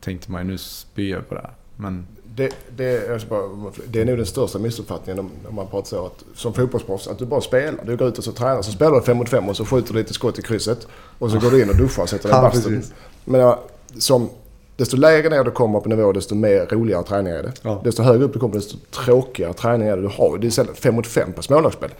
[0.00, 1.50] tänkte man ju nu spyr jag på det här.
[1.76, 6.06] Men Det, det, bara, det är nog den största missuppfattningen om, om man pratar så
[6.06, 7.84] att som fotbollsproffs att du bara spelar.
[7.84, 9.92] Du går ut och så tränar så spelar du fem mot fem och så skjuter
[9.92, 10.86] du lite skott i krysset.
[11.18, 12.82] Och så går du in och duschar och sätter dig i bastun.
[13.24, 13.54] Men
[13.98, 14.28] som,
[14.76, 17.52] desto lägre ner du kommer på nivå desto mer roligare träningar är det.
[17.62, 17.80] Ja.
[17.84, 20.02] Desto högre upp du kommer desto tråkigare träningar är det.
[20.02, 21.90] Du har det är istället fem mot fem på smålagsspel.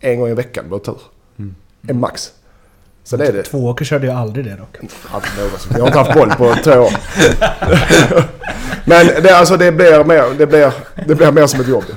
[0.00, 0.98] En gång i veckan på tur.
[1.38, 1.54] Mm.
[1.88, 2.32] En max.
[3.04, 3.42] Sen är det...
[3.42, 4.76] Tvååker körde ju aldrig det dock.
[5.70, 6.90] Jag har inte haft boll på två år.
[8.84, 10.72] Men det, alltså, det, blir mer, det, blir,
[11.06, 11.84] det blir mer som ett jobb.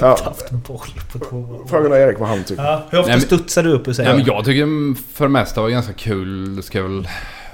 [0.00, 0.80] Ja, Haft boll
[1.12, 1.60] på två år.
[1.68, 2.62] frågan är Erik vad han tycker.
[2.62, 5.24] Ja, hur ofta Nej, men- studsar du upp och säger Nej, men jag tycker för
[5.24, 6.62] det mesta var ganska kul.
[6.62, 7.08] Ska jag väl...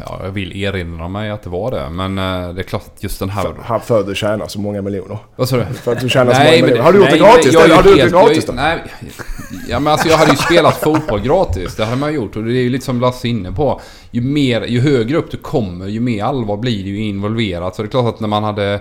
[0.06, 1.90] Ja, jag vill erinra mig att det var det.
[1.90, 3.42] Men eh, det är klart att just den här...
[3.42, 5.18] För, för att du tjänar så många miljoner.
[5.36, 5.64] Vad sa du?
[5.64, 6.78] För att du tjänar så många miljoner.
[6.78, 7.52] Har du gjort det nej, men gratis?
[7.52, 8.62] jag ju har du gjort det gratis jag, då?
[8.62, 8.78] Nej,
[9.68, 11.76] ja men alltså jag hade ju spelat fotboll gratis.
[11.76, 12.36] Det hade man gjort.
[12.36, 13.80] Och det är ju lite som Lasse är inne på.
[14.10, 17.76] Ju, mer, ju högre upp du kommer, ju mer allvar blir du ju involverat.
[17.76, 18.80] Så det är klart att när man hade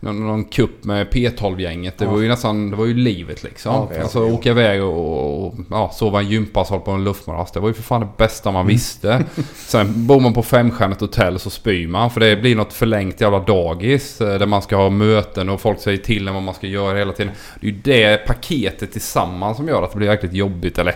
[0.00, 1.98] någon, någon kupp med P12-gänget.
[1.98, 2.10] Det Ja.
[2.10, 3.74] var ju nästan, det var ju livet liksom.
[3.74, 4.02] Ja, ja.
[4.02, 7.52] alltså åka iväg och, och ja, sova en gympasal på en luftmadrass.
[7.52, 9.24] Det var ju för fan det bästa man visste.
[9.54, 12.10] Sen bor man på femstjärnigt hotell så spyr man.
[12.10, 14.20] För det blir något förlängt jävla dagis.
[14.20, 16.98] eh, Där man ska ha möten och folk säger till en vad man ska göra
[16.98, 17.32] hela tiden.
[17.60, 20.78] Det är ju det paketet tillsammans som gör att det blir jäkligt jobbigt.
[20.78, 20.94] Eller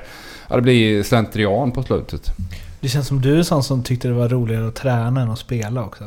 [0.48, 2.30] ja, det blir slentrian på slutet.
[2.80, 5.38] Det känns som du är sån som tyckte det var roligare att träna än att
[5.38, 6.04] spela också.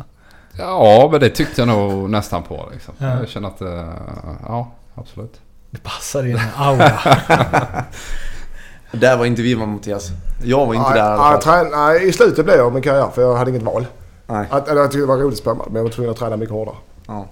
[0.58, 2.94] Ja, men det tyckte jag nog nästan på liksom.
[2.98, 3.20] Ja.
[3.20, 3.94] Jag känner att, eh,
[4.48, 5.42] ja absolut.
[5.70, 6.92] Det passar i en aura.
[8.92, 10.10] där var inte vi med Mattias.
[10.44, 11.68] Jag var inte Nej, där i alla nej, fall.
[11.72, 13.86] nej, I slutet blev jag min karriär för jag hade inget val.
[14.28, 14.48] Nej.
[14.52, 16.54] Att, eller, jag tyckte det var roligt spela men jag var tvungen att träna mycket
[16.56, 16.76] hårdare.
[17.08, 17.26] Ja.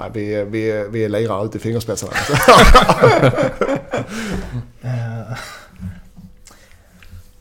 [0.00, 2.12] Nej, vi, vi, vi är lirare ute i fingerspetsarna.
[4.82, 5.36] Eh,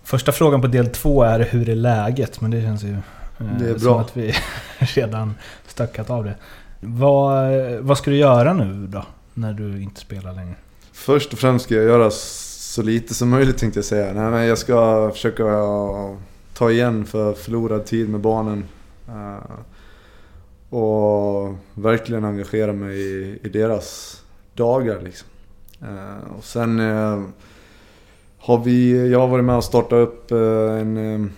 [0.03, 2.41] Första frågan på del två är hur är läget?
[2.41, 2.97] Men det känns ju
[3.37, 4.01] Det är bra.
[4.01, 4.33] att vi
[4.79, 5.33] redan
[5.67, 6.35] stöckat av det.
[6.79, 9.05] Vad, vad ska du göra nu då?
[9.33, 10.55] När du inte spelar längre?
[10.91, 14.13] Först och främst ska jag göra så lite som möjligt tänkte jag säga.
[14.13, 15.43] Nej, men jag ska försöka
[16.53, 18.63] ta igen för förlorad tid med barnen.
[19.07, 19.59] Eh,
[20.69, 24.17] och verkligen engagera mig i, i deras
[24.53, 25.27] dagar liksom.
[25.81, 27.23] Eh, och sen eh,
[28.39, 31.29] har vi, jag har varit med och startat upp eh, en, eh,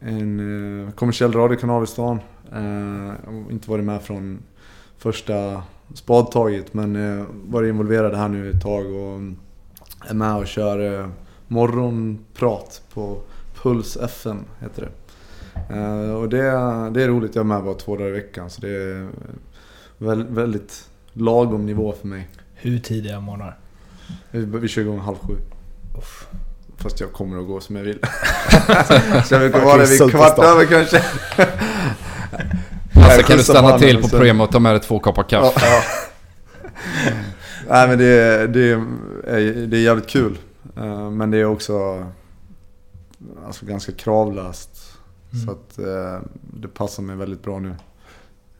[0.00, 2.20] en eh, kommersiell radiokanal i stan.
[2.52, 4.38] Eh, och inte varit med från,
[4.98, 5.62] första
[5.94, 6.74] spadtaget.
[6.74, 9.20] Men eh, varit involverad här nu ett tag och
[10.08, 11.08] är med och kör eh,
[11.48, 13.18] morgonprat på
[13.62, 14.90] Puls FM, heter det.
[15.74, 16.42] Eh, och det,
[16.90, 18.50] det är roligt, jag är med bara två dagar i veckan.
[18.50, 19.08] Så det är
[19.98, 22.28] väl, väldigt lagom nivå för mig.
[22.54, 23.58] Hur tidiga morgnar?
[24.30, 25.36] Vi, vi kör igång halv sju.
[26.76, 27.98] Fast jag kommer att gå som jag vill.
[29.24, 31.02] så jag brukar vara där vid kvart över kanske.
[32.94, 35.60] Alltså kan du stanna till på Premo och ta med dig två koppar kaffe?
[35.60, 35.82] Ja, ja.
[37.68, 40.38] Nej men det, det, är, det är jävligt kul.
[40.76, 42.06] Eh, Men det är också
[43.46, 44.98] alltså, ganska kravlöst.
[45.32, 45.46] Mm.
[45.46, 47.74] Så att eh, det passar mig väldigt bra nu.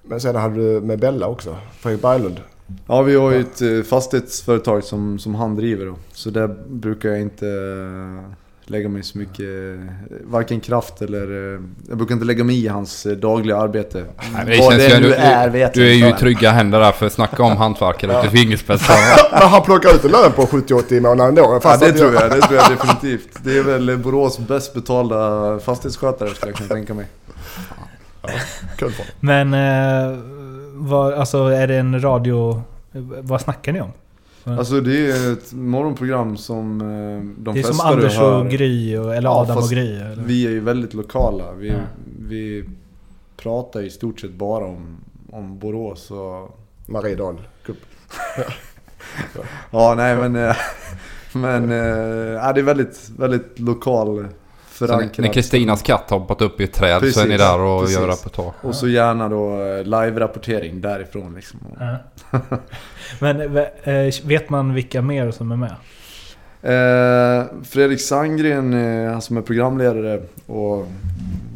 [0.03, 1.59] Men sen hade du med Bella också.
[1.79, 2.41] Fredrik Berglund.
[2.87, 5.95] Ja, vi har ju ett eh, fastighetsföretag som, som han driver då.
[6.13, 8.33] Så där brukar jag inte eh,
[8.65, 11.53] lägga mig så mycket, eh, varken kraft eller...
[11.89, 14.05] Jag brukar inte lägga mig i hans dagliga arbete.
[14.33, 17.07] Nej, men Vad det nu är vet Du är ju i trygga händer där för
[17.07, 18.97] att snacka om hantverkare till fingerspetsar.
[19.41, 21.61] Men han plockar ut en lön på 70-80 i månaden då.
[21.65, 22.31] Ja, det tror jag.
[22.31, 23.29] Det tror jag definitivt.
[23.45, 27.07] Det är väl Borås bäst betalda fastighetsskötare skulle jag kunna tänka mig.
[28.21, 28.93] Honom.
[29.21, 30.19] Men eh,
[30.77, 32.63] vad, alltså är det en radio...
[33.23, 33.91] Vad snackar ni om?
[34.45, 36.87] Alltså det är ett morgonprogram som eh,
[37.43, 39.97] de det är flesta som Anders och Gry, och, eller Ja, Adam och Gry?
[39.97, 40.23] Eller?
[40.23, 41.53] Vi är ju väldigt lokala.
[41.53, 41.75] Vi, Ja.
[42.29, 42.65] vi
[43.37, 44.97] pratar i stort sett bara om,
[45.31, 46.59] om Borås och...
[46.87, 47.77] Mariedal Cup.
[49.71, 50.37] Ja, nej men...
[50.37, 50.57] eh,
[51.33, 51.71] Men
[52.35, 54.27] ja, det är väldigt, väldigt lokal
[54.79, 55.19] Så när- förankrat.
[55.19, 57.81] när Kristinas katt har hoppat upp i ett träd så är ni Precis, där och
[57.81, 57.97] precis.
[57.99, 58.55] gör reportage.
[58.63, 61.61] Och så gärna då eh, live-rapportering därifrån liksom.
[61.81, 61.97] Ja.
[63.21, 65.75] Men eh, vet man vilka mer som är med?
[66.63, 70.87] Eh, Fredrik Sandgren, eh, han som är programledare och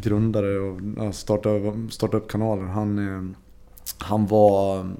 [0.02, 2.68] grundare och startade, startade upp kanalen.
[2.68, 3.36] Han, eh,
[3.98, 4.90] han var,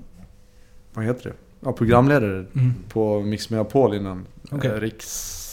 [0.95, 1.35] vad heter det?
[1.61, 2.75] Ja, programledare Mm.
[2.93, 4.27] på Mix Megapol innan.
[4.51, 4.71] Okej.
[4.71, 4.77] Eh,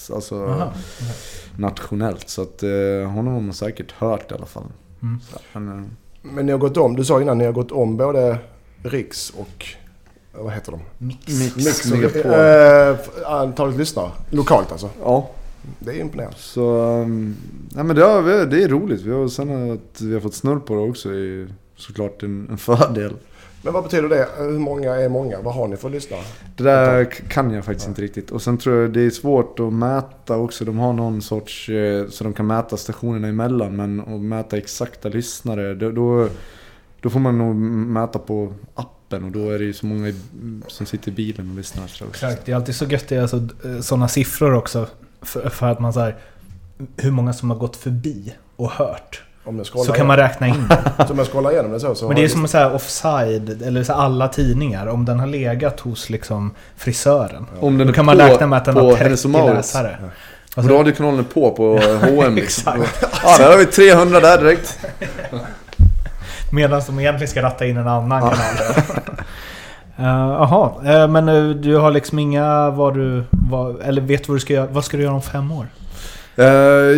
[0.07, 0.73] riks, alltså Aha.
[1.57, 2.29] nationellt.
[2.29, 4.63] Så att eh, honom har man säkert hört i alla fall.
[5.01, 5.19] Mm.
[5.31, 5.83] Så, men, eh,
[6.21, 8.37] Men ni har gått om, du sa innan, ni har gått om både
[8.83, 9.65] Riks och...
[10.33, 10.79] eh, Vad heter de?
[10.97, 11.55] Mix.
[11.55, 12.31] Mix, och- Megapol.
[12.31, 14.11] Eh, antalet lyssnare.
[14.29, 14.89] Lokalt alltså.
[15.03, 15.29] ja,
[15.79, 16.37] Det är imponerande.
[16.39, 16.77] så...
[17.01, 17.35] Um,
[17.71, 19.01] nej men det, har, vi- det är roligt.
[19.01, 22.57] Vi har, sen att vi har fått snurr på det också är såklart en, en
[22.57, 23.13] fördel.
[23.67, 24.27] Men vad betyder det?
[24.37, 25.41] Hur många är många?
[25.41, 26.21] Vad har ni för lyssnare?
[26.55, 28.31] Det där kan jag faktiskt inte riktigt.
[28.31, 30.65] Och sen tror jag det är svårt att mäta också.
[30.65, 33.75] De har någon sorts, eh, så de kan mäta stationerna emellan.
[33.75, 36.29] Men att mäta exakta lyssnare, då,
[37.01, 39.23] då, får man nog mäta på appen.
[39.23, 40.13] Och då är det ju så många
[40.67, 41.87] som sitter i bilen och lyssnar.
[41.87, 42.05] Så.
[42.05, 43.47] Exakt, det är alltid så gött det är alltså,
[43.81, 44.87] sådana siffror också.
[45.21, 46.15] För, för att man säger
[46.97, 49.23] hur många som har gått förbi och hört.
[49.47, 51.05] Om jag Så kan man räkna in det.
[51.07, 51.95] Så om jag scrollar igenom det så...
[51.95, 54.87] så Men det är som så här offside, eller så alla tidningar.
[54.87, 57.45] Om den har legat hos liksom frisören.
[57.59, 59.73] Om den Då kan man räkna med att den har Hennes 30 och Mauritz.
[59.73, 59.97] läsare.
[60.01, 62.83] Och Alltså, radiokanalen är på på H&M liksom.
[63.23, 64.79] Ja, där har vi 300 där direkt.
[66.51, 68.83] Medan de egentligen ska ratta in en annan kanal.
[70.39, 73.23] Jaha, eh, men eh, du har liksom inga vad du...
[73.29, 74.67] Vad, eller vet vad du ska göra?
[74.71, 75.67] Vad ska du göra om fem år?
[76.37, 76.45] Eh,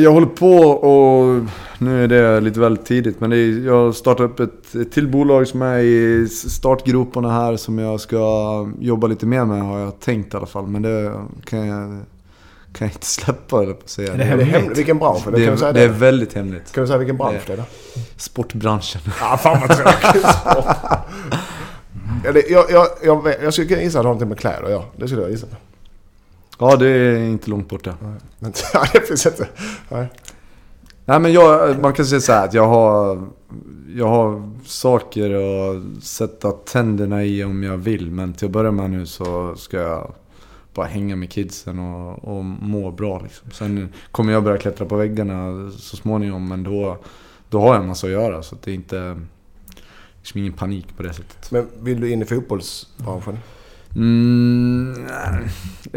[0.03, 1.45] Jag håller på och
[1.77, 4.91] nu är det lite väldigt tidigt men det är, jag har startat upp ett, ett
[4.91, 8.17] till bolag som är i startgroparna här som jag ska
[8.79, 10.67] jobba lite mer med har jag tänkt i alla fall.
[10.67, 11.13] Men det
[11.45, 11.87] kan jag,
[12.73, 14.13] kan jag inte släppa eller på att säga.
[14.13, 14.55] Är det Är det hemligt?
[14.61, 14.77] hemligt?
[14.77, 15.37] Vilken bransch är det?
[15.39, 15.93] Det Kan säga är, det är det?
[15.93, 16.71] väldigt hemligt.
[16.71, 17.63] Kan du säga vilken bransch det är då?
[18.17, 19.01] Sportbranschen.
[19.21, 20.23] Ah, fan vad tråkigt.
[22.25, 24.69] ja, det, jag, jag, jag, jag skulle kunna gissa att det har någonting med kläder
[24.69, 24.85] ja.
[24.97, 25.47] Det skulle jag gissa.
[26.59, 27.95] Ja, det är inte långt borta.
[28.39, 29.47] Men ja, det finns inte.
[29.89, 30.07] Nej.
[31.05, 33.27] Nej men jag, man kan säga så här att jag har,
[33.95, 38.11] jag har saker att sätta tänderna i om jag vill.
[38.11, 40.13] Men till att börja med nu så ska jag
[40.73, 43.51] bara hänga med kidsen och, och må bra liksom.
[43.51, 46.97] Sen kommer jag börja klättra på väggarna så småningom men då,
[47.49, 48.43] då har jag en massa att göra.
[48.43, 49.21] Så det är inte,
[50.19, 51.51] liksom ingen panik på det sättet.
[51.51, 53.37] Men vill du in i fotbollsbranschen?
[53.95, 55.07] Mm,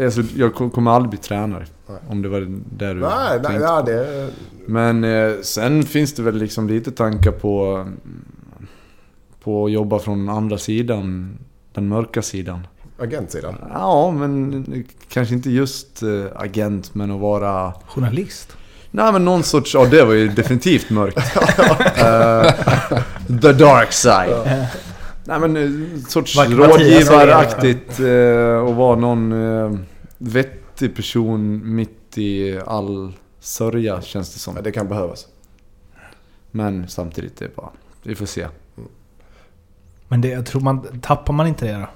[0.01, 1.65] alltså, jag kommer aldrig bli tränare.
[1.87, 1.97] Nej.
[2.09, 2.39] Om det var
[2.77, 4.29] det du Nej, nej, tänkte ja, det...
[4.65, 7.85] Men eh, sen finns det väl liksom lite tankar på,
[9.43, 11.37] på att jobba från andra sidan.
[11.73, 12.67] Den mörka sidan.
[12.99, 13.55] Agentsidan.
[13.73, 17.73] Ja, men kanske inte just eh, agent, men att vara...
[17.87, 18.57] Journalist?
[18.91, 19.73] Nej, men någon sorts...
[19.73, 21.17] Ja, det var ju definitivt mörkt.
[21.95, 22.51] Eh,
[23.41, 24.67] the dark side.
[25.27, 29.79] Eh, Nej, men en sorts Varken Mattias rådgivaraktigt eh, och vara någon eh,
[30.17, 34.55] vettig person mitt i all sörja, känns det som.
[34.55, 35.27] Ja, det kan behövas.
[36.51, 37.69] Men samtidigt, det är bara...
[38.03, 38.47] Vi får se.
[40.07, 41.87] Men det, jag tror man, tappar man inte det då?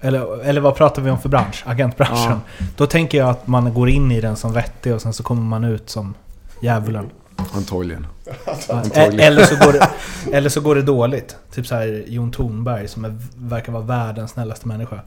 [0.00, 1.62] Eller, eller vad pratar vi om för bransch?
[1.66, 2.40] Agentbranschen.
[2.76, 5.42] Då tänker jag att man går in i den som vettig och sen så kommer
[5.42, 6.14] man ut som
[6.62, 7.10] djävulen.
[7.52, 8.06] Antagligen.
[8.24, 9.20] Ja, Antagligen.
[9.20, 9.88] eller, så går det,
[10.36, 11.36] eller så går det dåligt.
[11.54, 15.00] Typ så här Jon Thornberg som är, verkar vara världens snällaste människa.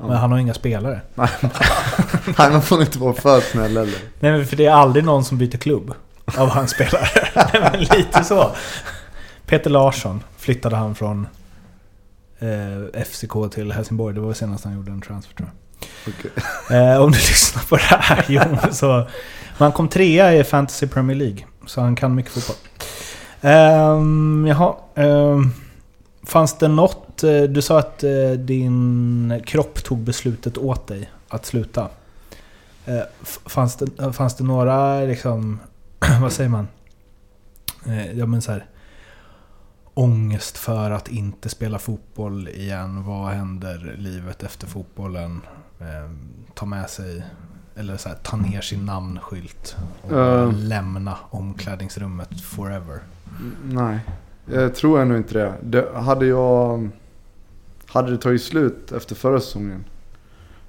[0.00, 1.00] Men han har inga spelare.
[1.14, 3.98] Nej, man får inte vara för snäll heller.
[4.20, 5.94] Nej men för det är aldrig någon som byter klubb
[6.36, 7.08] av hans spelare.
[7.34, 8.50] Nej, men lite så.
[9.46, 11.26] Peter Larsson flyttade han från
[12.38, 14.14] eh, FCK till Helsingborg.
[14.14, 16.14] Det var senast han gjorde en transfer tror jag.
[16.14, 16.30] Okej.
[16.78, 19.06] Eh, om du lyssnar på det här Jon, så...
[19.58, 21.44] Men han kom trea i Fantasy Premier League.
[21.66, 22.56] Så han kan mycket fotboll.
[23.52, 24.74] Um, jaha.
[24.94, 25.52] Um,
[26.22, 27.24] fanns det något...
[27.24, 31.88] Eh, du sa att eh, din kropp tog beslutet åt dig att sluta.
[32.84, 35.60] Eh, fanns, det, fanns det några liksom...
[36.20, 36.68] vad säger man?
[38.14, 38.66] Ja men så här,
[39.98, 43.04] Ångest för att inte spela fotboll igen.
[43.04, 45.40] Vad händer livet efter fotbollen?
[45.80, 47.24] Ehm, ta med sig...
[47.78, 49.76] Eller så här, ta ner sin namnskylt.
[50.02, 50.52] Och Eh.
[50.58, 53.00] lämna omklädningsrummet forever.
[53.64, 54.00] Nej,
[54.52, 55.54] jag tror ändå inte det.
[55.62, 55.98] det.
[55.98, 56.88] Hade jag...
[57.86, 59.84] Hade det tagit slut efter förra säsongen.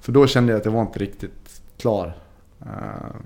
[0.00, 2.16] För då kände jag att jag var inte riktigt klar.
[2.60, 3.16] Eh,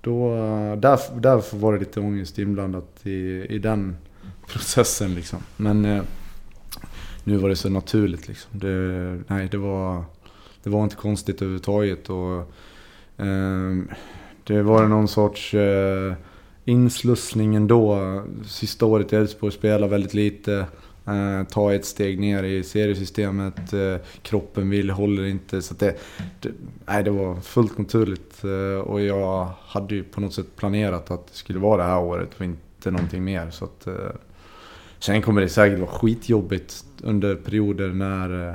[0.00, 0.30] Då,
[0.76, 3.96] därför, därför var det lite ångest inblandat i, i den
[4.46, 5.38] processen liksom.
[5.56, 6.02] Men eh,
[7.24, 8.58] nu var det så naturligt liksom.
[8.60, 10.04] Det, nej, det var,
[10.62, 12.10] det var inte konstigt överhuvudtaget.
[12.10, 12.52] Och,
[13.18, 13.88] Ehm,
[14.44, 16.14] det var någon sorts eh,
[16.64, 18.22] inslussning ändå.
[18.46, 20.66] Sista året i Elfsborg spelade väldigt lite.
[21.06, 23.72] Eh, ta ett steg ner i seriesystemet.
[23.72, 25.62] Eh, kroppen vill, håller inte.
[25.62, 25.94] Så att det,
[26.40, 26.50] det,
[26.86, 28.44] nej, det var fullt naturligt.
[28.44, 32.00] Eh, och jag hade ju på något sätt planerat att det skulle vara det här
[32.00, 33.50] året och inte någonting mer.
[33.50, 33.94] Så att, eh,
[34.98, 38.48] sen kommer det säkert vara skitjobbigt under perioder när...
[38.48, 38.54] Eh,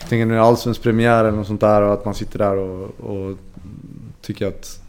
[0.00, 2.90] jag tänker nu allsvensk premiär eller något sånt där och att man sitter där och,
[3.00, 3.36] och
[4.22, 4.80] tycker att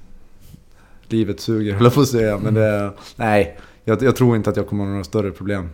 [1.08, 2.38] livet suger, höll jag på att säga.
[2.38, 5.70] Men det, nej, jag, jag tror inte att jag kommer ha några större problem.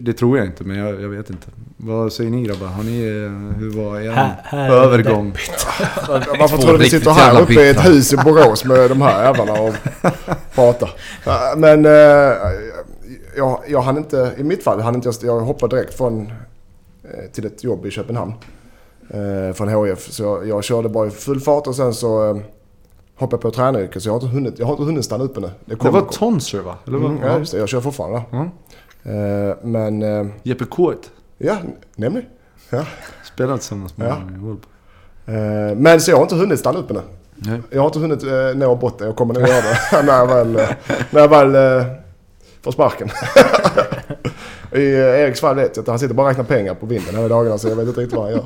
[0.00, 1.46] Det tror jag inte, men jag, jag vet inte.
[1.76, 2.66] Vad säger ni grabbar?
[2.66, 5.32] Har ni, eh, hur var er Här- här är övergång?
[6.40, 9.24] Varför tror du vi sitter här uppe i ett hus i Borås med de här
[9.24, 9.74] jävlarna och
[10.54, 10.90] pratar?
[11.56, 11.92] Men eh,
[13.36, 16.20] jag, jag hann inte, i mitt fall, hann inte jag, jag hoppade direkt från,
[17.04, 18.32] eh, till ett jobb i Köpenhamn.
[19.10, 20.12] Eh, från HIF.
[20.12, 22.36] Så jag, jag körde bara i full fart och sen så eh,
[23.16, 24.02] hoppade jag på tränaryrket.
[24.02, 25.50] Så jag har inte hunnit, jag har inte hunnit stanna uppe nu.
[25.64, 26.74] Det kommer- var Tonser va?
[26.86, 26.98] Eller?
[26.98, 27.58] Mm, ja, just det.
[27.58, 28.22] Jag kör fortfarande.
[28.30, 28.40] Ja.
[29.10, 31.56] Eh, men, eh, Jeppe Kåt ja,
[31.96, 32.28] nämligen.
[32.70, 32.84] Ja.
[33.34, 34.16] spelade tillsammans med Ja.
[34.38, 34.60] Wolf.
[35.26, 37.00] Eh, men så jag har inte hunnit stanna uppe nu.
[37.34, 37.60] Nej.
[37.70, 39.06] Jag har inte hunnit eh, nå botten.
[39.06, 40.68] Jag kommer nog göra det när jag väl, eh,
[41.10, 41.86] när jag väl eh,
[42.62, 43.08] får sparken.
[44.72, 47.14] I eh, Eriks fall vet jag att han sitter bara och räknar pengar på vinden
[47.14, 48.44] hela dagarna så jag vet inte riktigt vad han gör.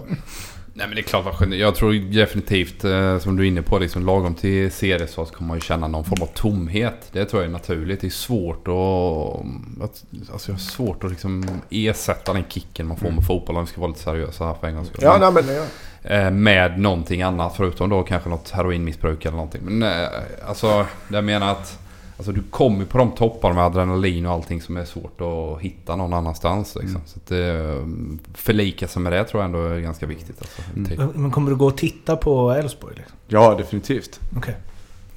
[0.75, 3.79] Nej men det är klart vad Jag tror definitivt, eh, som du är inne på,
[3.79, 7.09] liksom, lagom till serie så kommer man ju känna någon form av tomhet.
[7.13, 8.01] Det tror jag är naturligt.
[8.01, 10.05] Det är svårt att...
[10.33, 13.71] alltså, det är svårt att liksom ersätta den kicken man får med fotboll om vi
[13.71, 15.01] ska vara lite seriösa här för en gångs skull.
[15.03, 15.65] Ja, nej, men, ja.
[16.03, 19.61] Eh, Med någonting annat förutom då kanske något heroinmissbruk eller någonting.
[19.65, 20.09] Men eh,
[20.47, 21.79] alltså, jag menar att
[22.23, 25.97] alltså, du kommer på de toppar med adrenalin och allting som är svårt att hitta
[25.97, 26.77] någon annanstans.
[26.81, 27.01] Liksom.
[27.07, 27.87] Så att eh,
[28.35, 30.39] förlika sig med det tror jag ändå är ganska viktigt.
[30.39, 30.89] Alltså, Mm.
[30.89, 30.99] Typ.
[31.15, 32.95] Men kommer du gå och titta på Elfsborg?
[32.97, 33.17] Liksom?
[33.27, 34.21] Ja, definitivt.
[34.37, 34.57] Okej.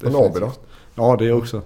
[0.04, 0.52] Och Norrby då?
[0.94, 1.62] Ja, det också.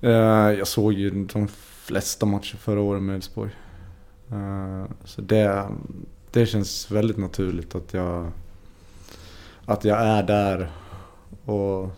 [0.00, 0.10] Eh,
[0.58, 1.48] jag såg ju de
[1.84, 3.50] flesta matcher förra året med Elfsborg.
[4.30, 5.68] Eh, så det,
[6.30, 8.30] det känns väldigt naturligt att jag,
[9.64, 10.70] att jag är där
[11.44, 11.90] och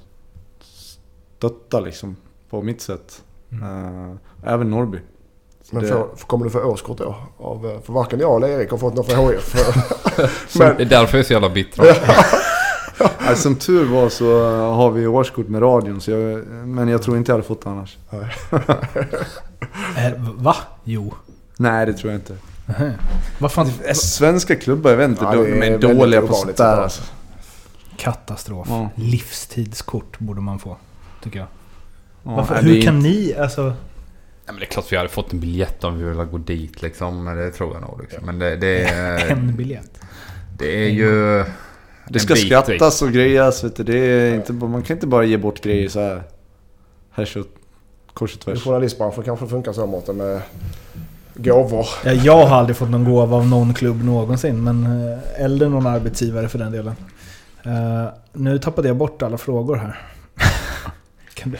[1.44, 2.16] stöttar liksom
[2.50, 3.22] på mitt sätt.
[3.52, 4.98] Eh, även Norrby.
[5.62, 7.14] Så Men det- får, kommer du få årskort då?
[7.38, 9.54] Av, eh, för varken jag eller Erik har fått något från HIF.
[10.54, 11.96] Det är därför jag är så jävla bitter.
[13.26, 17.16] Ja, som tur var så har vi årskort med radion, så jag, men jag tror
[17.16, 17.96] inte jag hade fått det annars.
[19.96, 20.56] Eh, va?
[20.84, 21.14] Jo.
[21.56, 22.36] Nej, det tror jag inte.
[23.38, 23.70] Vad fan?
[23.94, 27.02] Svenska klubbar, jag vet inte, Ja, de det är dåliga på sånt där alltså.
[27.96, 28.66] Katastrof.
[28.70, 28.88] Ja.
[28.94, 30.76] Livstidskort borde man få.
[31.22, 31.48] Tycker jag.
[32.24, 33.62] Ja, Varför, nej, hur är kan inte- ni, alltså...
[34.46, 36.82] Ja, men det är klart vi hade fått en biljett om vi ville gå dit
[36.82, 37.24] liksom.
[37.24, 38.00] Men Det tror jag nog.
[38.02, 38.26] Liksom.
[38.26, 40.00] Men det, det, är, En biljett.
[40.58, 41.44] det är ju...
[42.08, 43.82] Det ska bit skrattas och grejas, vet du.
[43.84, 46.22] Det är inte, man kan inte bara ge bort grejer så här.
[47.10, 47.46] Härs och
[48.14, 48.64] kors och I tvärs.
[48.64, 50.40] journalistbranschen kanske det funkar så Mårten med
[51.34, 51.86] gåvor.
[52.04, 54.84] Ja, jag har aldrig fått någon gåva av någon klubb någonsin, men...
[55.12, 56.94] eh, Eller någon arbetsgivare för den delen.
[57.64, 60.00] Eh, nu tappade jag bort alla frågor här.
[61.34, 61.58] Kan, du,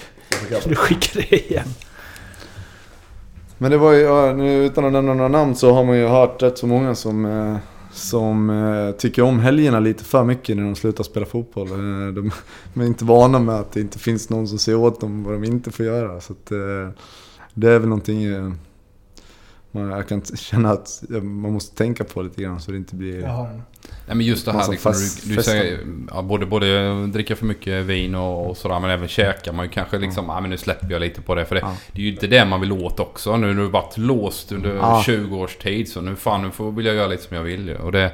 [0.60, 1.68] kan du skicka det igen?
[3.58, 6.58] Men det var ju, utan att nämna några namn så har man ju hört rätt
[6.58, 7.56] så många som, eh,
[7.92, 11.68] som eh, tycker om helgerna lite för mycket när de slutar spela fotboll.
[11.70, 11.76] Eh,
[12.14, 12.30] De,
[12.74, 15.34] de är inte vana med att det inte finns någon som säger åt dem vad
[15.34, 16.20] de inte får göra.
[16.20, 16.46] Så att,
[17.54, 18.22] det är väl någonting
[19.70, 23.22] man, jag kan känna att man måste tänka på lite grann så det inte blir...
[24.10, 25.78] Nej men just det här liksom, fest- du, du säger,
[26.10, 29.70] ja, både, både dricka för mycket vin och, och sådär men även käka man ju
[29.70, 31.76] kanske liksom, ja men nu släpper jag lite på det för det, Ja.
[31.92, 33.36] det är ju inte det man vill åt också.
[33.36, 35.02] Nu har du varit låst under Ja.
[35.06, 37.68] 20 års tid så nu fan nu får, vill jag göra lite som jag vill
[37.68, 37.76] ju.
[37.76, 38.12] Och det,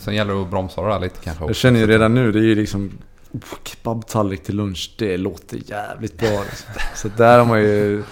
[0.00, 2.38] sen gäller det att bromsa det där lite kanske Jag känner ju redan nu, det
[2.38, 2.90] är ju liksom
[3.32, 6.28] oh, kebabtallrik till lunch, det låter jävligt bra.
[6.50, 6.68] Liksom.
[6.94, 8.02] Så där har man ju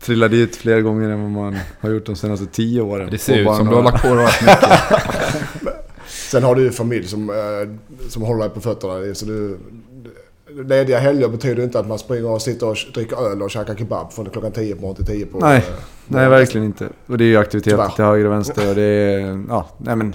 [0.00, 3.08] trillat dit fler gånger än vad man har gjort de senaste tio åren.
[3.10, 4.70] Det ser ut som du har några- lagt på rätt mycket.
[6.30, 9.14] Sen har du ju familj som, eh, som håller dig på fötterna.
[9.14, 9.58] Så du,
[10.64, 14.12] lediga helger betyder inte att man springer och sitter och dricker öl och käkar kebab
[14.12, 15.38] från klockan 10 på morgonen till 10 på...
[15.38, 15.58] Nej.
[15.58, 15.64] eh,
[16.08, 16.88] Nej, verkligen inte.
[17.06, 17.90] Och det är ju aktiviteter Tyvärr.
[17.90, 19.44] till höger och vänster och det är...
[19.48, 20.14] Ja, nej men...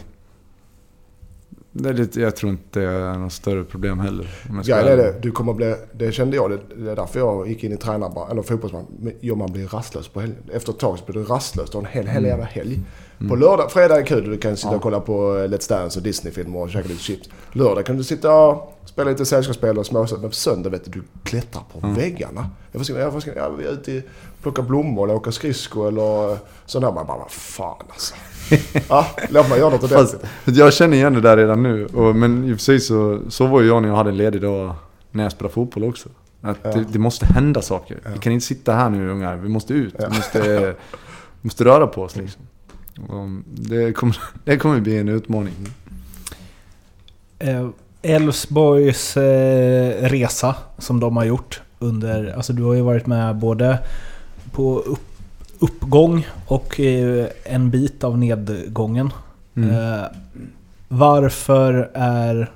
[1.73, 4.27] Det är lite, jag tror inte det är något större problem heller.
[4.63, 7.47] Ska Grejen är det, du kommer bli, det kände jag, det, det är därför jag
[7.47, 8.85] gick in i tränarbranschen, eller fotbollsman.
[9.21, 10.37] Jo, man blir rastlös på helgen.
[10.53, 11.69] Efter ett tag så blir du rastlös.
[11.69, 12.79] Du har en hel, hel jävla helg.
[13.29, 14.29] På lördag, fredag är kul.
[14.29, 14.75] Du kan sitta Ja.
[14.75, 17.29] och kolla på eh, Let's Dance och Disney-filmer och käka lite chips.
[17.51, 20.17] Lördag kan du sitta och spela lite sällskapsspel och småsa.
[20.17, 22.49] Men på söndag vet du, du klättrar på väggarna.
[22.71, 26.85] Jag ska, jag ska, jag är ute och plocka blommor eller åka skridskor eller sånt
[26.85, 26.91] där.
[26.91, 28.15] Man bara, vad fan alltså.
[28.89, 30.21] ja, låt mig göra något ordentligt.
[30.45, 31.85] Jag känner igen det där redan nu.
[31.85, 34.17] Och, men i och för sig så, så var ju jag när jag hade en
[34.17, 34.75] ledig dag
[35.11, 36.09] när jag spelade fotboll också.
[36.41, 36.71] Att Ja.
[36.71, 37.99] det, det måste hända saker.
[38.13, 39.95] Vi kan inte sitta här nu ungar, vi måste ut.
[39.99, 40.75] Vi måste,
[41.41, 42.41] måste röra på oss liksom.
[43.45, 45.53] Det, kommer, det kommer bli en utmaning.
[47.39, 47.69] Eh,
[48.01, 52.33] Elfsborgs eh, resa som de har gjort under...
[52.35, 53.79] Alltså du har ju varit med både
[54.51, 55.21] på upp,
[55.59, 59.13] uppgång och eh, en bit av nedgången.
[59.55, 60.05] Mm.
[60.87, 62.51] Varför är...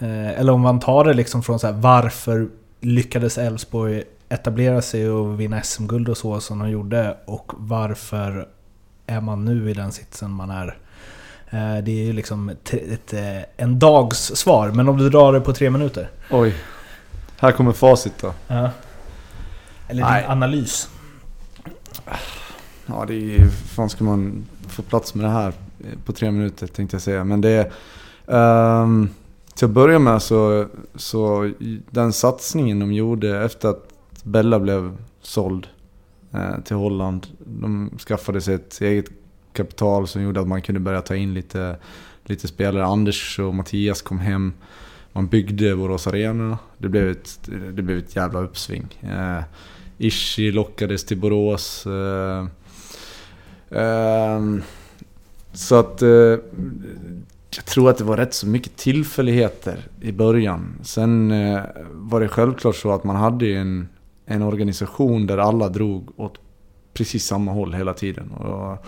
[0.00, 2.48] Eller om man tar det liksom från så här, varför
[2.80, 8.48] lyckades Elfsborg etablera sig och vinna SM-guld och så som de gjorde och varför
[9.08, 10.66] är man nu i den sitsen man är?
[11.50, 15.32] Eh, det är ju liksom ett, ett, eh, en dags svar, men om du drar
[15.32, 16.10] det på tre minuter?
[16.30, 16.54] Oj.
[17.38, 18.34] Här kommer facit då.
[18.48, 18.70] Ja.
[19.88, 20.22] Eller Nej.
[20.22, 20.88] din analys?
[22.86, 23.48] Ja, det är ju...
[23.48, 25.52] fan ska man få plats med det här
[26.04, 27.24] på tre minuter tänkte jag säga.
[27.24, 27.72] Men det
[28.26, 29.10] ehm,
[29.54, 31.52] till att börja med så, så
[31.90, 33.88] den satsningen de gjorde efter att
[34.22, 35.77] Bella blev såld eh,
[36.32, 37.26] Eh, till Holland.
[37.38, 39.10] De skaffade sig ett eget
[39.52, 41.76] kapital som gjorde att man kunde börja ta in lite,
[42.24, 42.84] lite spelare.
[42.84, 44.52] Anders och Mattias kom hem.
[45.12, 46.58] Man byggde Borås Arena.
[46.78, 48.86] Det blev ett, det blev ett jävla uppsving.
[49.00, 49.42] Eh,
[49.98, 51.86] Ishi lockades till Borås.
[51.86, 52.46] Eh,
[53.80, 54.40] eh,
[55.52, 56.38] så att eh,
[57.56, 60.78] jag tror att det var rätt så mycket tillfälligheter i början.
[60.82, 61.60] Sen eh,
[61.90, 63.88] var det självklart så att man hade ju en,
[64.28, 66.38] en organisation där alla drog åt
[66.94, 68.30] precis samma håll hela tiden.
[68.30, 68.86] Och,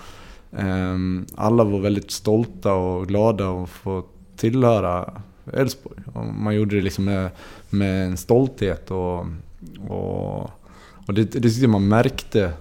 [0.51, 4.05] um, alla var väldigt stolta och glada att få
[4.37, 5.23] tillhöra
[5.53, 5.97] Elfsborg.
[6.39, 7.31] Man gjorde det liksom med,
[7.71, 9.27] med en stolthet och,
[9.89, 10.43] och,
[11.07, 12.53] och det, det tyckte man märkte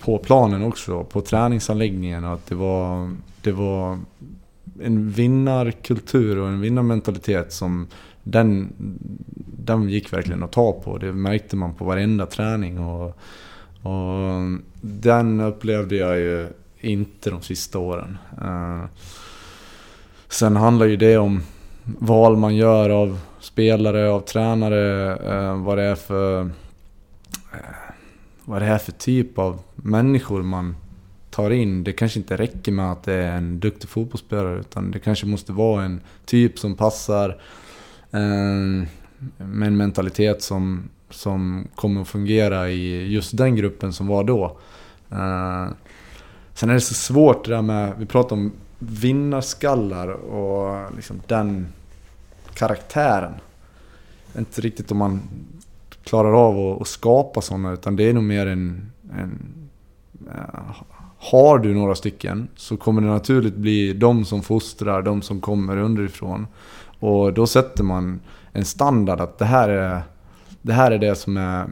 [0.00, 2.24] på planen också, på träningsanläggningen.
[2.24, 3.10] Att det var,
[3.42, 3.98] det var
[4.82, 7.86] en vinnarkultur och en vinnarmentalitet som
[8.22, 8.72] den,
[9.72, 10.98] den gick verkligen att ta på.
[10.98, 12.78] Det märkte man på varenda träning.
[12.78, 13.06] Och,
[13.82, 14.42] och
[14.80, 16.48] den upplevde jag ju
[16.80, 18.18] inte de sista åren.
[18.42, 18.84] Eh,
[20.28, 21.42] sen handlar ju det om
[21.84, 26.48] val man gör av spelare, av tränare, eh, vad det är för eh,
[28.44, 30.76] vad det är för typ av människor man
[31.30, 31.84] tar in.
[31.84, 35.52] Det kanske inte räcker med att det är en duktig fotbollsspelare utan det kanske måste
[35.52, 37.40] vara en typ som passar
[38.10, 38.88] eh,
[39.36, 44.58] med en mentalitet som, som kommer att fungera i just den gruppen som var då.
[45.10, 45.68] Eh,
[46.54, 51.66] sen är det så svårt det där med, vi pratar om vinnarskallar och liksom den
[52.54, 53.34] karaktären.
[54.38, 55.20] Inte riktigt om man
[56.04, 59.54] klarar av att, att skapa sådana utan det är nog mer en, en
[60.26, 60.76] eh,
[61.18, 65.76] har du några stycken så kommer det naturligt bli de som fostrar, de som kommer
[65.76, 66.46] underifrån.
[66.98, 68.20] Och då sätter man
[68.52, 70.02] en standard att det här är
[70.62, 71.66] det, här är det som är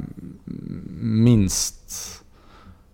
[1.01, 1.83] minst...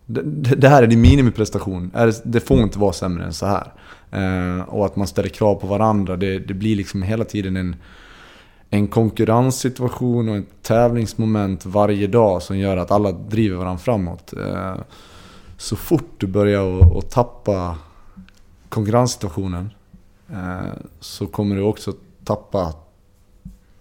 [0.07, 1.91] Det, det här är din minimiprestation.
[2.25, 3.73] Det- får inte vara sämre än så här.
[4.11, 6.17] Eh, och att man ställer krav på varandra.
[6.17, 7.77] Det, det blir liksom hela tiden en,
[8.71, 14.33] en konkurrenssituation och ett tävlingsmoment varje dag som gör att alla driver varandra framåt.
[14.33, 14.75] Eh,
[15.57, 17.77] så fort du börjar att, tappa
[18.69, 19.71] konkurrenssituationen
[20.31, 21.93] eh, så kommer du också
[22.25, 22.75] tappa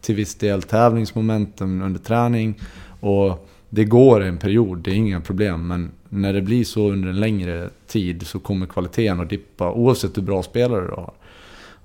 [0.02, 2.60] till viss del tävlingsmomentum under träning.
[3.00, 5.68] Och det går en period, det är inga problem.
[5.68, 10.18] Men när det blir så under en längre tid så kommer kvaliteten att dippa oavsett
[10.18, 11.14] hur bra spelare du har.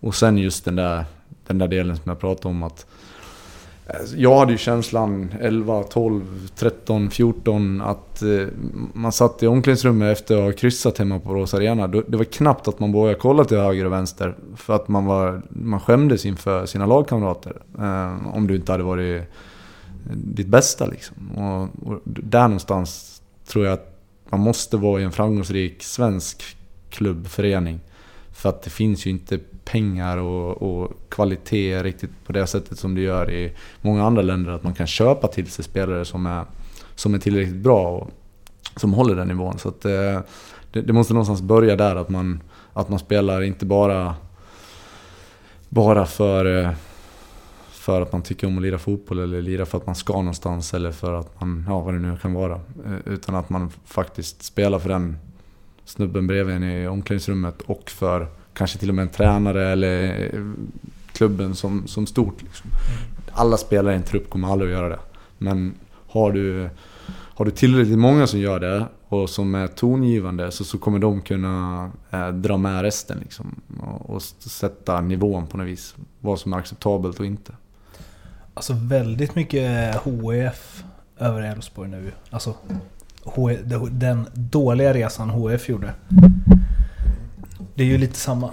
[0.01, 1.05] Och sen just den där,
[1.47, 2.87] den där delen som jag pratade om att
[3.95, 8.47] Alltså, jag hade ju känslan 11, 12, 13, 14 att eh,
[8.93, 11.87] man satt i omklädningsrummet efter att ha kryssat hemma på Rås Arena.
[11.87, 14.37] Det var knappt att man vågade kolla till höger och vänster.
[14.57, 17.63] För att man, var, man skämdes inför sina lagkamrater.
[17.79, 19.27] Eh, om du inte hade varit eh,
[20.15, 21.31] ditt bästa liksom.
[21.31, 26.43] Och, och där någonstans tror jag att man måste vara i en framgångsrik svensk
[26.91, 27.81] klubbförening.
[28.33, 32.95] För att det finns ju inte pengar och, och, kvalitet riktigt på det sättet som
[32.95, 34.53] det gör i många andra länder.
[34.53, 36.45] Att man kan köpa till sig spelare som är,
[36.95, 38.11] som är tillräckligt bra och
[38.77, 39.59] som håller den nivån.
[39.59, 40.21] Så att, eh,
[40.73, 42.41] det, det, måste någonstans börja där att man,
[42.73, 44.15] att man spelar inte bara,
[45.69, 46.71] bara för, eh,
[47.71, 50.75] för att man tycker om att lira fotboll eller lira för att man ska någonstans
[50.75, 52.55] eller för att man, ja vad det nu kan vara.
[52.87, 55.17] Eh, utan att man faktiskt spelar för den
[55.85, 60.41] snubben bredvid en i omklädningsrummet och för kanske till och med en tränare eller eh,
[61.13, 62.43] klubben som, som stort.
[62.43, 62.71] Liksom.
[63.33, 64.99] Alla spelare i en trupp kommer aldrig att göra det.
[65.39, 65.75] Men
[66.09, 66.71] har du,
[67.09, 71.23] har du tillräckligt många som gör det och som är tongivande så, så kommer de
[71.23, 75.95] kunna eh, dra med resten liksom, och, och, sätta nivån på något vis.
[76.21, 77.53] Vad som är acceptabelt och inte.
[78.55, 80.85] Alltså väldigt mycket eh, HF
[81.19, 82.13] över Elfsborg nu.
[82.31, 82.55] Alltså
[83.91, 85.95] den dåliga resan HF gjorde.
[87.77, 88.51] Det är ju lite samma.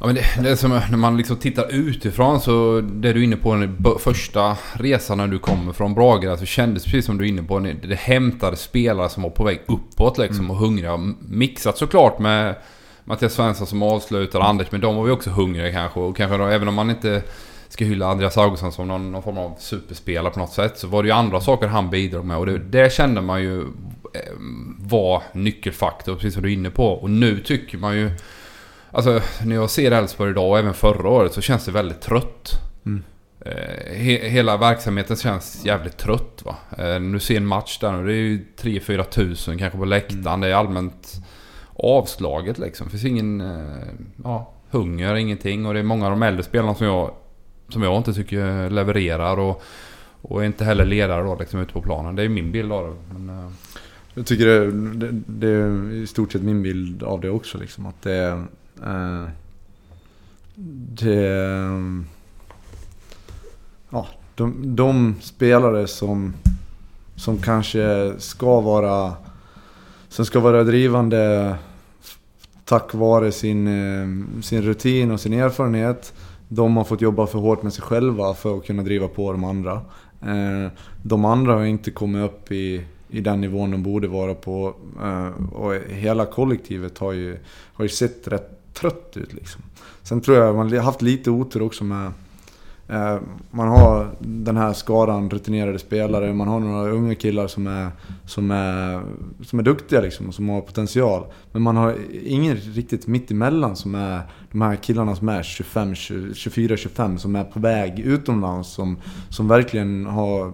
[0.00, 3.24] Ja, men det, det är som när man liksom tittar utifrån så det du är
[3.24, 6.24] inne på den första resan när du kommer från Brage.
[6.24, 7.58] Alltså kändes precis som du är inne på.
[7.58, 10.96] Det hämtade spelare som var på väg uppåt liksom och hungriga.
[11.20, 12.54] Mixat såklart med
[13.04, 16.00] Mattias Svensson som avslutar, Anders, men de var ju också hungriga kanske.
[16.00, 17.22] Och kanske då, även om man inte
[17.68, 20.78] ska hylla Andreas Augustsson som någon, någon, form av superspelare på något sätt.
[20.78, 23.66] Så var det ju andra saker han bidrog med och det, det kände man ju
[24.78, 26.86] var nyckelfaktor, precis som du är inne på.
[26.86, 28.10] Och nu tycker man ju...
[28.90, 32.52] Alltså när jag ser Elfsborg idag och även förra året så känns det väldigt trött.
[32.86, 33.02] Mm.
[33.40, 36.56] Eh, he, hela verksamheten känns jävligt trött va.
[36.78, 40.26] Eh, nu ser en match där nu, det är ju 3-4 tusen kanske på läktaren.
[40.26, 40.40] Mm.
[40.40, 41.12] Det är allmänt
[41.76, 42.86] avslaget liksom.
[42.86, 43.88] Det finns ingen eh,
[44.24, 45.66] ja, hunger, ingenting.
[45.66, 47.14] Och det är många av de äldre spelarna som jag
[47.72, 49.62] som jag inte tycker levererar och,
[50.22, 52.16] och inte heller ledare då liksom ute på planen.
[52.16, 53.18] Det är min bild av det.
[53.18, 53.54] Men.
[54.14, 57.58] Jag tycker det, det, det, är i stort sett min bild av det också.
[57.58, 58.44] Liksom, att det,
[58.84, 59.24] eh,
[60.94, 61.24] det
[63.90, 66.34] ja, de, de, spelare som,
[67.16, 69.14] som kanske ska vara
[70.08, 71.56] som ska vara drivande
[72.64, 76.12] tack vare sin, eh, sin rutin och sin erfarenhet
[76.54, 79.44] de har fått jobba för hårt med sig själva för att kunna driva på de
[79.44, 79.72] andra.
[80.22, 84.74] Eh, de andra har inte kommit upp i, i den nivån de borde vara på.
[85.02, 87.38] Eh, och hela kollektivet har ju,
[87.72, 89.62] har ju sett rätt trött ut liksom.
[90.02, 92.12] Sen tror jag man har haft lite otur också med
[92.88, 93.18] eh,
[93.50, 97.90] man har den här skaran rutinerade spelare, man har några unga killar som är,
[98.26, 99.02] som är,
[99.44, 101.24] som är duktiga liksom, och som har potential.
[101.52, 106.76] Men man har ingen riktigt mittemellan som är de här killarna som är 25, 24,
[106.76, 108.68] 25 som är på väg utomlands.
[108.68, 108.96] Som,
[109.28, 110.52] som verkligen har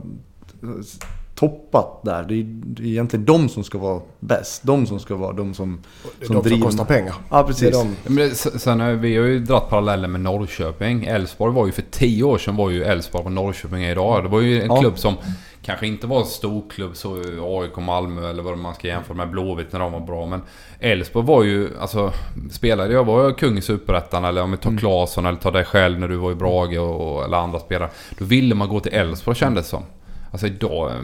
[1.38, 2.22] toppat där.
[2.22, 4.62] Det är, det är egentligen de som ska vara bäst.
[4.62, 5.82] De som ska vara de som,
[6.26, 6.50] som de driver.
[6.50, 7.14] som kostar pengar.
[7.30, 7.72] Ja, precis.
[7.72, 7.96] De...
[8.14, 11.04] Men sen har vi har ju dragit paralleller med Norrköping.
[11.04, 14.24] Elfsborg var ju för tio år sedan var ju Elfsborg vad Norrköping är idag.
[14.24, 14.80] Det var ju en ja.
[14.80, 15.14] klubb som
[15.62, 19.30] kanske inte var en stor klubb så AIK Malmö eller vad man ska jämföra med
[19.30, 20.26] Blåvitt när de var bra.
[20.26, 20.42] Men
[20.80, 22.12] Elfsborg var ju, alltså
[22.50, 24.80] spelade jag var jag kung i Superettan eller om vi tar mm.
[24.80, 27.90] Claesson eller tar dig själv när du var i Brage och, eller andra spelare.
[28.18, 29.82] Då ville man gå till Elfsborg kändes det som.
[30.30, 30.96] Alltså idag, eh,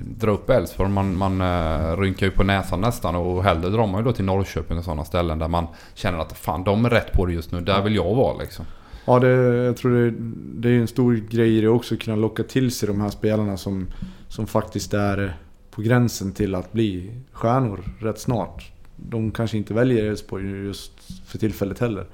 [0.00, 4.00] dra upp Elfsborg, man, man uh, rynkar ju på näsan nästan och hellre drar man
[4.00, 7.12] ju då till Norrköping och sådana ställen där man känner att fan de är rätt
[7.12, 8.64] på det just nu, där vill jag vara liksom.
[9.04, 9.28] Ja, det,
[9.64, 10.14] jag tror det,
[10.60, 13.10] det är en stor grej i det också, att kunna locka till sig de här
[13.10, 13.86] spelarna som,
[14.28, 15.36] som faktiskt är
[15.70, 18.72] på gränsen till att bli stjärnor rätt snart.
[18.96, 20.92] De kanske inte väljer Elfsborg just
[21.26, 22.06] för tillfället heller.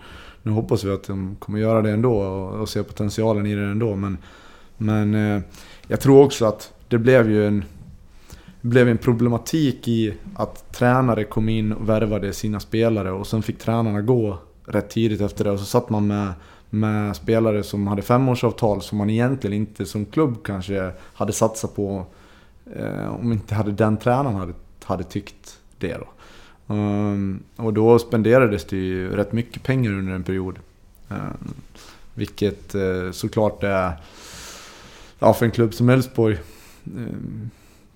[0.42, 3.62] Nu hoppas vi att de kommer göra det ändå och, och se potentialen i det
[3.62, 3.96] ändå.
[3.96, 4.18] Men,
[4.76, 5.42] men eh,
[5.88, 7.64] jag tror också att det blev ju en,
[8.60, 13.58] blev en problematik i att tränare kom in och värvade sina spelare och sen fick
[13.58, 15.50] tränarna gå rätt tidigt efter det.
[15.50, 16.32] Och så satt man med,
[16.70, 22.06] med spelare som hade femårsavtal som man egentligen inte som klubb kanske hade satsat på
[22.76, 24.52] eh, om inte hade den tränaren hade,
[24.84, 26.06] hade tyckt det då.
[26.74, 30.58] Um, och då spenderades det ju rätt mycket pengar under en period.
[31.08, 31.54] Um,
[32.14, 33.92] vilket eh, såklart är,
[35.18, 36.38] ja för en klubb som Elfsborg,
[36.84, 37.50] um,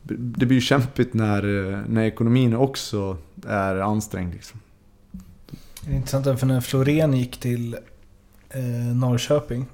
[0.06, 1.42] det blir ju kämpigt när,
[1.88, 3.16] när ekonomin också
[3.46, 4.34] är ansträngd.
[4.34, 4.60] Liksom.
[5.84, 7.76] Det är intressant för när Florén gick till
[8.50, 9.66] eh, Norrköping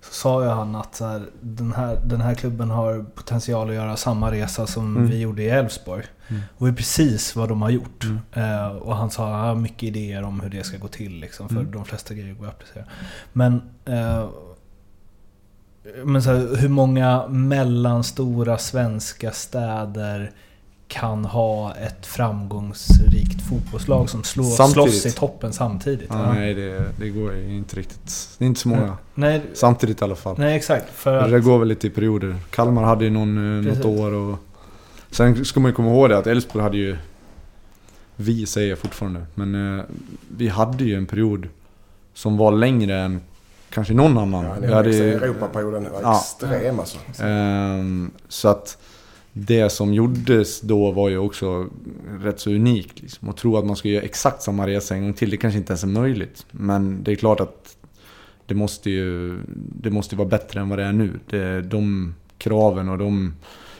[0.00, 3.74] så sa ju han att så här, den, här, den här klubben har potential att
[3.74, 5.10] göra samma resa som mm.
[5.10, 6.04] vi gjorde i Elfsborg.
[6.28, 6.42] Mm.
[6.58, 8.04] Och det är precis vad de har gjort.
[8.04, 8.18] Mm.
[8.32, 11.12] Eh, och han sa att han har mycket idéer om hur det ska gå till.
[11.20, 11.70] Liksom, för mm.
[11.70, 12.84] de flesta grejer går att applicera.
[13.32, 14.28] Men, eh,
[16.04, 20.30] men så här, hur många mellanstora svenska städer
[20.88, 26.08] kan ha ett framgångsrikt fotbollslag som slår, slåss i toppen samtidigt.
[26.10, 28.28] Ja, nej, det, det går inte riktigt.
[28.38, 28.96] Det är inte så många.
[29.14, 30.36] Nej, samtidigt i alla fall.
[30.38, 30.90] Nej, exakt.
[30.94, 31.30] För att...
[31.30, 32.36] Det går väl lite i perioder.
[32.50, 34.38] Kalmar hade ju någon, eh, något år och...
[35.10, 36.96] Sen ska man ju komma ihåg det att Elfsborg hade ju...
[38.16, 39.84] Vi säger jag fortfarande, men eh,
[40.36, 41.48] vi hade ju en period
[42.14, 43.20] som var längre än
[43.74, 44.44] kanske någon annan.
[44.44, 46.98] Ja, vi hade, Europaperioden var ja, extrem alltså.
[47.24, 48.78] Um, så att
[49.32, 51.66] det som gjordes då var ju också
[52.20, 53.02] rätt så unikt.
[53.02, 53.28] Liksom.
[53.28, 55.72] Och tro att man ska göra exakt samma resa en gång till, det kanske inte
[55.72, 56.46] ens är möjligt.
[56.50, 57.76] Men det är klart att
[58.46, 61.20] det måste ju det måste vara bättre än vad det är nu.
[61.30, 63.34] Det, de kraven och de,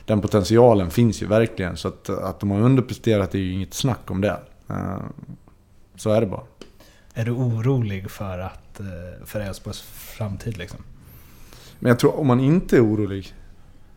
[0.05, 1.77] den potentialen finns ju verkligen.
[1.77, 4.41] Så att, att de har underpresterat det är ju inget snack om det.
[4.71, 4.99] Eh,
[5.97, 6.43] så är det bara.
[7.15, 10.81] Är du orolig för, att, Eh, för Elfsborgs framtid liksom?
[11.79, 13.35] Men jag tror om man inte är orolig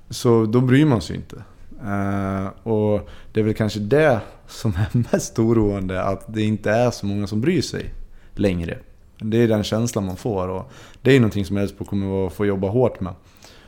[0.09, 1.43] så då bryr man sig inte.
[1.83, 6.91] Uh, och det är väl kanske det som är mest oroande, att det inte är
[6.91, 7.93] så många som bryr sig
[8.35, 8.77] längre.
[9.19, 10.71] Det är den känslan man får och
[11.01, 13.13] det är någonting som Elfsborg kommer att få jobba hårt med.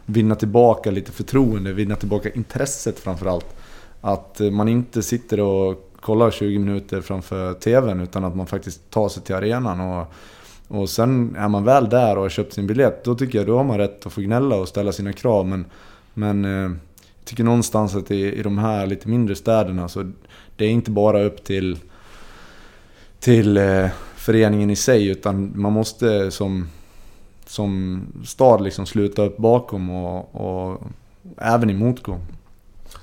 [0.06, 3.56] Vinna tillbaka lite förtroende, vinna tillbaka intresset framförallt.
[4.02, 8.90] Att eh, man inte sitter och kollar 20 minuter framför TVn utan att man faktiskt
[8.90, 9.80] tar sig till arenan.
[9.80, 10.14] Och,
[10.70, 13.58] och sen är man väl där och har köpt sin biljett, då tycker jag då
[13.58, 15.48] har man rätt att få gnälla och ställa sina krav.
[15.48, 15.66] Men
[16.20, 20.12] men eh, jag tycker någonstans att i, i de här lite mindre städerna så
[20.56, 21.80] det är inte bara upp till,
[23.20, 26.68] till eh, föreningen i sig utan man måste som,
[27.46, 30.82] som stad liksom sluta upp bakom och, och
[31.38, 32.22] även i motgång.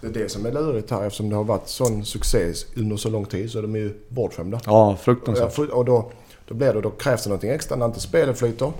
[0.00, 3.10] Det är det som är lurigt här eftersom det har varit sån succé under så
[3.10, 4.60] lång tid så är de ju bortskämda.
[4.66, 5.58] Ja, fruktansvärt.
[5.58, 6.10] Och då,
[6.46, 8.72] då, blir det, då krävs det någonting extra när inte spelet flyter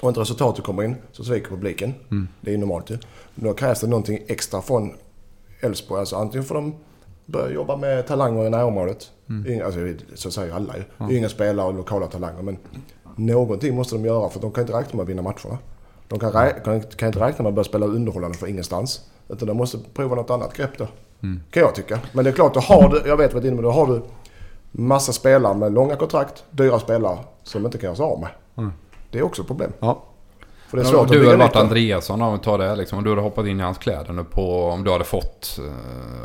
[0.00, 1.94] och inte resultatet kommer in så sviker publiken.
[2.10, 2.28] Mm.
[2.40, 2.98] Det är normalt ju.
[3.34, 4.92] Då krävs det någonting extra från
[5.60, 6.00] Elfsborg.
[6.00, 6.74] Alltså antingen får de
[7.26, 9.10] börja jobba med talanger i närområdet.
[9.28, 9.66] Mm.
[9.66, 9.80] alltså,
[10.14, 10.82] så säger alla ju.
[10.98, 11.10] Ja.
[11.10, 12.42] Yngre spelare och lokala talanger.
[12.42, 12.58] Men
[13.16, 15.58] någonting måste de göra för de kan inte räkna med att vinna matcherna.
[16.08, 19.00] De kan, kan, kan inte räkna med att börja spela underhållande för ingenstans.
[19.28, 20.86] Utan de måste prova något annat grepp då.
[21.22, 21.40] Mm.
[21.50, 22.00] Kan jag tycka.
[22.12, 24.02] Men det är klart, då har du, jag vet vad det innebär, då har du
[24.70, 28.30] massa spelare med långa kontrakt, dyra spelare som inte kan göra sig av med.
[28.56, 28.72] Mm.
[29.10, 29.72] Det är också ett problem.
[29.80, 30.02] Ja.
[30.70, 32.98] För det är svårt du hade varit Andreasson om vi tar det liksom.
[32.98, 34.64] Om du hade hoppat in i hans kläder nu på...
[34.64, 35.60] Om du hade fått...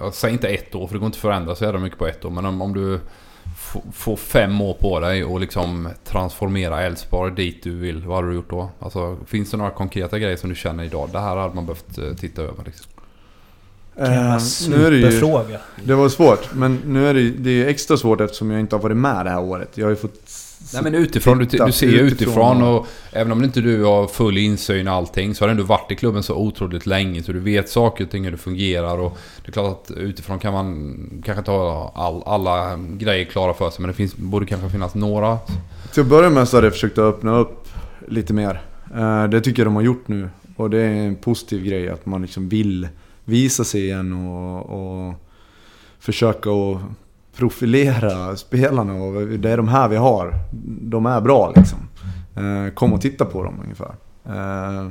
[0.03, 2.07] Uh, säg inte ett år för det går inte att förändra så jävla mycket på
[2.07, 2.29] ett år.
[2.29, 2.99] Men om, om du
[3.93, 8.05] får fem år på dig och liksom transformera Elfsborg dit du vill.
[8.05, 8.69] Vad hade du gjort då?
[8.79, 11.09] Alltså, finns det några konkreta grejer som du känner idag?
[11.11, 12.91] Det här hade man behövt uh, titta över liksom.
[13.99, 14.07] Uh,
[14.69, 18.21] nu är det ju, Det var svårt, men nu är det, det är extra svårt
[18.21, 19.71] eftersom jag inte har varit med det här året.
[19.75, 20.29] Jag har ju fått
[20.73, 24.37] Nej men utifrån, du, du ser ju utifrån och även om inte du har full
[24.37, 27.39] insyn i allting så har du ändå varit i klubben så otroligt länge så du
[27.39, 30.95] vet saker och ting hur det fungerar och det är klart att utifrån kan man
[31.25, 34.95] kanske inte ha all, alla grejer klara för sig men det finns, borde kanske finnas
[34.95, 35.37] några.
[35.93, 37.67] Till att börja med så har jag försökt öppna upp
[38.07, 38.61] lite mer.
[38.95, 42.05] Eh, det tycker jag de har gjort nu och det är en positiv grej att
[42.05, 42.87] man liksom vill
[43.25, 45.13] visa sig igen och, och
[45.99, 46.81] försöka att
[47.35, 50.39] profilera spelarna och det är de här vi har.
[50.81, 51.79] De är bra liksom.
[52.35, 53.95] Eh, kom och titta på dem ungefär.
[54.25, 54.87] Eh,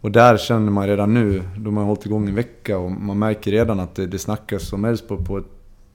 [0.00, 3.50] och där känner man redan nu, de har hållit igång en vecka och man märker
[3.50, 5.44] redan att det, det snackas om Elfsborg på ett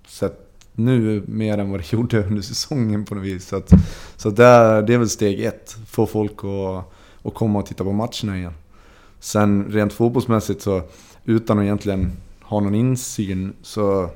[0.08, 3.48] sätt nu mer än vad det gjorde under säsongen på något vis.
[3.48, 3.72] Så, att,
[4.16, 6.94] så det, är, det är väl steg ett, få folk att,
[7.28, 8.54] att komma och titta på matcherna igen.
[9.20, 10.82] Sen rent fotbollsmässigt så,
[11.28, 12.12] utan att egentligen
[12.42, 14.10] ha någon insyn, så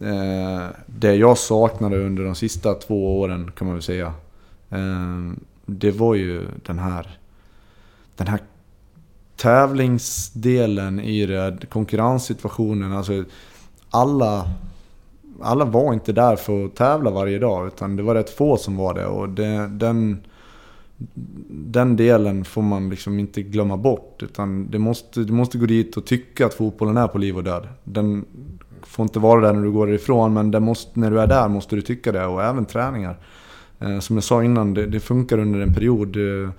[0.00, 4.12] Eh, det jag saknade under de sista två åren kan man väl säga.
[4.70, 5.32] Eh,
[5.66, 7.18] det var ju den här,
[8.16, 8.40] den här
[9.36, 12.92] tävlingsdelen i det, konkurrenssituationen.
[12.92, 13.24] Alltså
[13.90, 14.50] alla,
[15.42, 18.76] alla var inte där för att tävla varje dag utan det var rätt få som
[18.76, 19.06] var det.
[19.06, 20.24] Och det, den,
[21.48, 24.22] den delen får man liksom inte glömma bort.
[24.22, 27.44] Utan det måste, du måste gå dit och tycka att fotbollen är på liv och
[27.44, 27.68] död.
[27.84, 28.24] Den
[28.82, 31.76] får inte vara där när du går därifrån, men måste, när du är där måste
[31.76, 32.26] du tycka det.
[32.26, 33.18] Och även träningar.
[33.80, 36.16] Eh, som jag sa innan, det, det funkar under en period.
[36.16, 36.50] Eh,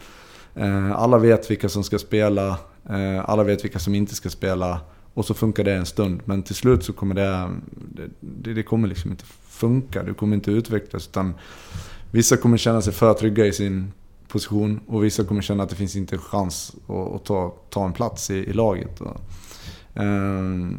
[0.65, 2.47] eh, alla vet vilka som ska spela,
[2.89, 4.79] eh, alla vet vilka som inte ska spela.
[5.13, 7.49] Och så funkar det en stund, men till slut så kommer det...
[8.19, 11.07] Det, det kommer liksom inte funka, du kommer inte utvecklas.
[11.07, 11.33] Utan
[12.11, 13.91] vissa kommer känna sig för trygga i sin
[14.33, 17.85] position och vissa kommer känna att det finns inte en chans att, att ta, ta
[17.85, 19.01] en plats i, i laget.
[19.01, 19.17] Och,
[20.03, 20.71] eh,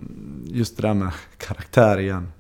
[0.47, 2.33] just det där med karaktär igen.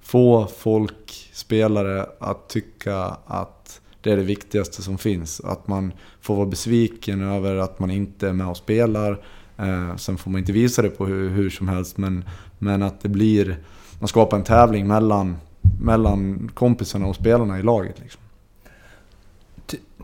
[0.00, 2.96] Få folk, spelare, att tycka
[3.26, 5.40] att det är det viktigaste som finns.
[5.40, 9.24] Att man får vara besviken över att man inte är med och spelar.
[9.56, 12.24] Eh, sen får man inte visa det på hur, hur som helst, men,
[12.58, 13.58] men att det blir...
[13.98, 15.36] Man skapar en tävling mellan,
[15.80, 18.00] mellan kompisarna och spelarna i laget.
[18.00, 18.21] Liksom.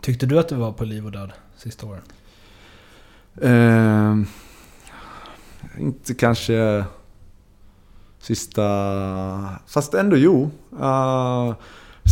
[0.01, 2.01] Ty tyckte du att det var på liv och död sista åren?
[3.41, 4.17] Eh,
[5.81, 6.85] inte kanske
[8.19, 8.65] sista...
[9.67, 10.51] Fast ändå jo.
[10.79, 11.53] Uh,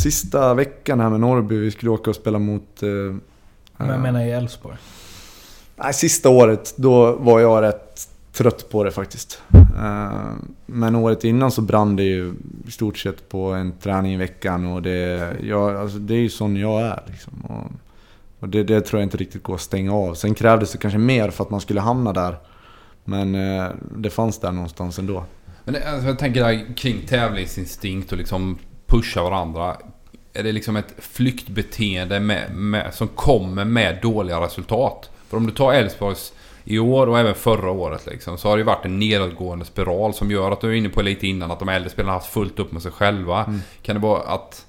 [0.03, 2.83] sista veckan här med Norrby, vi skulle åka och spela mot...
[2.83, 3.15] Uh,
[3.77, 4.77] Men jag menar i Elfsborg?
[5.75, 9.41] Nej, sista året, då var jag rätt trött på det faktiskt.
[9.53, 10.31] Eh,
[10.65, 12.33] men året innan så brann det ju
[12.67, 16.29] i stort sett på en träning i veckan och det, jag, alltså det är ju
[16.29, 17.03] sån jag är.
[17.07, 17.41] Liksom.
[17.41, 17.71] Och,
[18.39, 20.13] och det, det, tror jag inte riktigt går att stänga av.
[20.13, 22.37] Sen krävdes det kanske mer för att man skulle hamna där.
[23.05, 23.67] Men eh,
[23.97, 25.25] det fanns där någonstans ändå.
[25.63, 29.77] Men det, alltså, jag tänker där kring tävlingsinstinkt och liksom pusha varandra.
[30.33, 35.09] Är det liksom ett flyktbeteende med, med, som kommer med dåliga resultat?
[35.29, 36.33] För om du tar Elfsborgs
[36.69, 40.31] i år och även förra året liksom, så har det varit en nedåtgående spiral som
[40.31, 42.59] gör att du är inne på lite innan att de äldre spelarna har haft fullt
[42.59, 43.43] upp med sig själva.
[43.43, 43.59] Mm.
[43.81, 44.65] Kan det vara att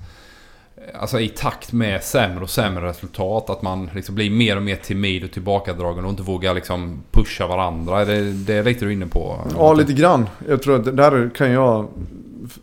[0.94, 3.50] Alltså i takt med sämre och sämre resultat.
[3.50, 7.46] Att man liksom blir mer och mer timid och tillbakadragen och inte vågar liksom pusha
[7.46, 8.04] varandra.
[8.04, 9.40] Det, det är lite du är inne på?
[9.56, 10.28] Ja, lite grann.
[10.48, 11.88] Jag tror att där kan jag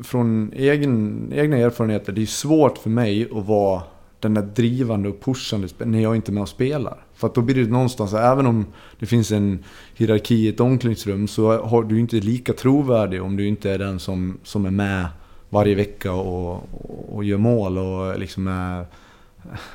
[0.03, 2.13] från egen, egna erfarenheter.
[2.13, 3.81] Det är svårt för mig att vara
[4.19, 6.97] den där drivande och pushande när jag inte är med och spelar.
[7.13, 8.65] För att då blir det någonstans, även om
[8.99, 9.63] det finns en
[9.95, 13.99] hierarki i ett omklädningsrum så har du inte lika trovärdig om du inte är den
[13.99, 15.07] som, som är med
[15.49, 18.85] varje vecka och, och, och gör mål och liksom är...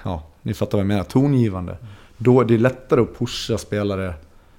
[0.04, 1.04] Ja, ni fattar vad jag menar.
[1.04, 1.76] Tongivande.
[2.16, 4.14] Då är det lättare att pusha spelare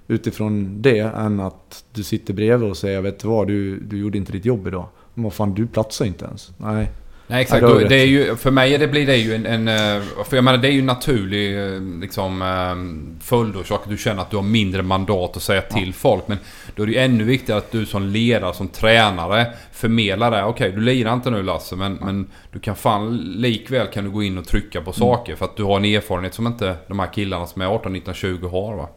[0.07, 4.17] utifrån det än att du sitter bredvid och säger vet du vad, du, du gjorde
[4.17, 4.86] inte ditt jobb idag.
[5.13, 6.51] Men vad fan, du platsar inte ens.
[6.57, 6.91] Nej.
[7.32, 10.03] Nej exakt, ja, det är ju, för mig det blir det ju en, en, eh,
[10.25, 13.82] För jag menar det är ju en naturlig eh, liksom, eh, följdorsak.
[13.88, 15.93] Du känner att du har mindre mandat att säga till ja.
[15.93, 16.27] folk.
[16.27, 16.38] Men
[16.75, 20.43] då är det ju ännu viktigare att du som ledare, som tränare förmedlar det.
[20.43, 22.05] Okej, okay, du lirar inte nu Lasse men, ja.
[22.05, 24.93] men du kan fan likväl kan du gå in och trycka på mm.
[24.93, 25.36] saker.
[25.36, 28.13] För att du har en erfarenhet som inte de här killarna som är 18, 19,
[28.13, 28.89] 20 har va.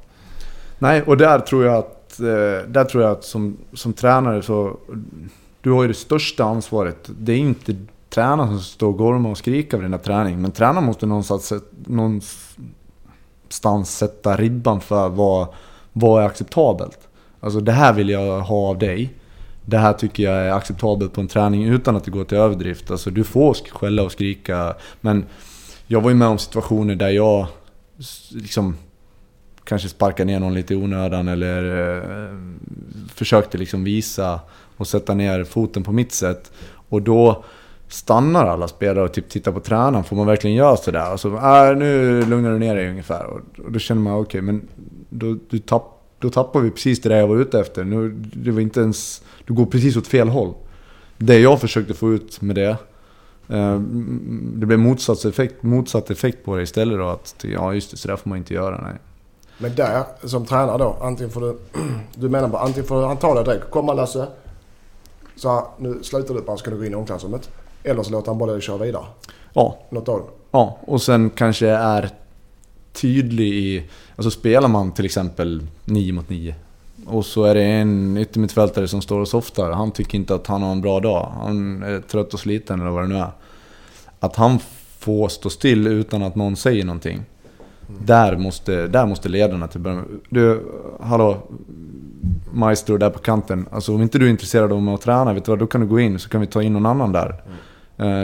[0.78, 2.18] Nej, och där tror jag att...
[2.66, 4.76] Där tror jag att som, som tränare så...
[5.61, 7.11] Du har ju det största ansvaret.
[7.18, 7.76] Det är inte
[8.15, 10.41] tränaren som står och gormar och skriker vid den där träningen.
[10.43, 11.53] Men tränaren måste någonstans,
[11.87, 12.37] någonstans
[13.97, 15.49] sätta ribban för vad,
[15.93, 16.99] vad är acceptabelt.
[17.41, 19.15] Alltså det här vill jag ha av dig.
[19.67, 22.91] Det här tycker jag är acceptabelt på en träning utan att det går till överdrift.
[22.91, 24.75] Alltså du får skälla och skrika.
[25.01, 25.25] Men
[25.87, 27.47] jag var ju med om situationer där jag
[28.31, 28.77] liksom
[29.65, 32.39] kanske sparkade ner någon lite i onödan eller eh,
[33.15, 34.41] försökte liksom visa
[34.77, 36.53] och sätta ner foten på mitt sätt.
[36.89, 37.45] Och då
[37.89, 40.05] stannar alla spelare och typ tittar på tränaren.
[40.05, 41.12] Får man verkligen göra sådär?
[41.12, 43.26] Och så, äh, nu lugnar du ner dig ungefär.
[43.26, 44.68] Och, och då känner man, okej, okay, men
[45.09, 47.85] då, du tapp, då tappar vi precis det där jag var ute efter.
[47.85, 50.55] Nu, det var inte ens, du går precis åt fel håll.
[51.18, 52.76] Det jag försökte få ut med det,
[53.49, 53.78] eh,
[54.55, 57.09] det blev motsatt effekt, motsatt effekt på det istället då.
[57.09, 58.97] Att, ja just det, sådär får man inte göra, nej.
[59.59, 61.59] Men där, som tränare då, antingen får du...
[62.14, 63.70] Du menar bara, antingen får han ta det direkt.
[63.70, 64.26] Komma Lasse.
[65.37, 67.51] Så här, nu slutar du bara, ska du gå in i omklädningsrummet.
[67.85, 69.05] Eller så låter han bara dig köra vidare.
[69.53, 69.78] Ja.
[69.91, 72.11] Något av Ja, och sen kanske är
[72.93, 73.85] tydlig i...
[74.16, 76.55] Alltså spelar man till exempel 9 mot 9
[77.07, 79.70] och så är det en yttermittfältare som står och softar.
[79.70, 81.32] Han tycker inte att han har en bra dag.
[81.41, 83.30] Han är trött och sliten eller vad det nu är.
[84.20, 84.59] Att han
[84.99, 87.14] får stå still utan att någon säger någonting.
[87.89, 88.01] Mm.
[88.05, 90.20] Där, måste, där måste ledarna till början...
[90.28, 90.62] Du,
[91.01, 91.37] hallå,
[92.53, 93.66] maestro där på kanten.
[93.70, 95.87] Alltså om inte du är intresserad av att träna, vet du vad, då kan du
[95.87, 97.26] gå in så kan vi ta in någon annan där.
[97.26, 97.57] Mm.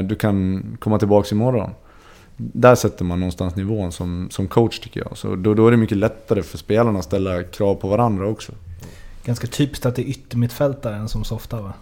[0.04, 1.70] Du kan komma tillbaka imorgon.
[2.36, 5.18] Där sätter man någonstans nivån som, som coach tycker jag.
[5.18, 8.52] Så då, då är det mycket lättare för spelarna att ställa krav på varandra också.
[9.24, 11.72] Ganska typiskt att det är yttermittfältaren som softar va?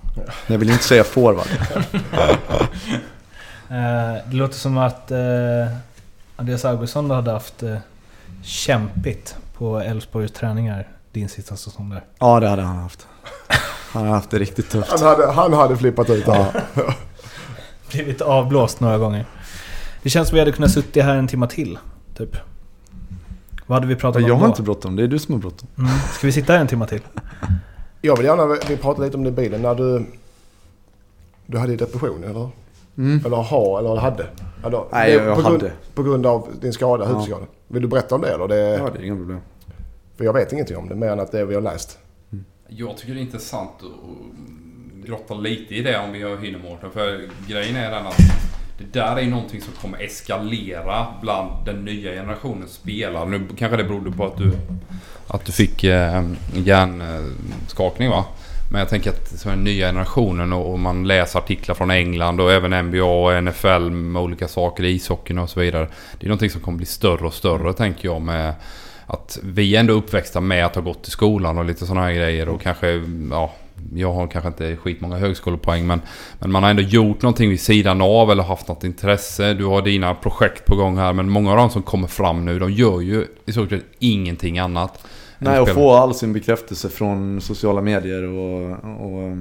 [0.47, 1.47] Jag vill inte säga forward.
[3.71, 5.19] Eh, det låter som att eh,
[6.37, 7.63] Andreas Augustsson hade haft
[8.43, 12.05] kämpigt på Elfsborgs träningar din sista säsong där?
[12.19, 13.07] Ja, det hade han haft.
[13.93, 14.91] Han har haft det riktigt tufft.
[14.91, 16.65] Han hade, han hade flippat ut där.
[17.93, 19.27] Blivit avblåst några gånger.
[20.03, 21.79] Det känns som vi hade kunnat suttit här en timme till.
[22.17, 22.37] Typ.
[23.67, 24.47] Vad hade vi pratat om Jag har då?
[24.47, 25.69] inte bråttom, det är du som har bråttom.
[25.79, 25.91] Mm.
[26.13, 27.01] Ska vi sitta här en timme till?
[28.01, 30.07] Jag vill gärna, vi pratade lite om det i bilen när du...
[31.47, 32.51] Du hade depression eller?
[32.99, 33.23] Mm.
[33.27, 34.27] Eller ha, eller hade?
[34.65, 35.73] Eller, Nej, är jag på grund, hade.
[35.95, 37.09] På grund av din skada, Ja.
[37.09, 37.47] huvudskada.
[37.69, 38.49] Vill du berätta om det eller?
[38.49, 39.41] Det, Ja, det är inga problem.
[40.17, 41.99] För jag vet ingenting om det mer än att det vi har läst.
[42.69, 43.83] Jag tycker det är intressant att
[45.09, 46.91] grotta lite i det om vi hinner Mårten.
[46.91, 48.19] För grejen är den att
[48.79, 53.29] det där är någonting som kommer eskalera bland den nya generationens spelare.
[53.29, 54.53] Nu kanske det berodde på att du,
[55.27, 58.25] att du fick eh, hjärnskakning va?
[58.71, 62.87] Men jag tänker att den nya generationen och, man läser artiklar från England och även
[62.87, 65.89] NBA och NFL med olika saker, ishockeyn och så vidare.
[66.19, 68.55] Det är någonting som kommer bli större och större tänker jag med
[69.07, 72.13] att vi är ändå uppväxta med att ha gått i skolan och lite sådana här
[72.13, 73.53] grejer och kanske, ja,
[73.95, 76.01] jag har kanske inte skitmånga högskolepoäng men,
[76.39, 79.55] men man har ändå gjort någonting vid sidan av eller haft något intresse.
[79.55, 82.59] Du har dina projekt på gång här men många av de som kommer fram nu
[82.59, 85.05] de gör ju i stort sett ingenting annat.
[85.39, 89.37] Nej, och få all sin bekräftelse från sociala medier och, och,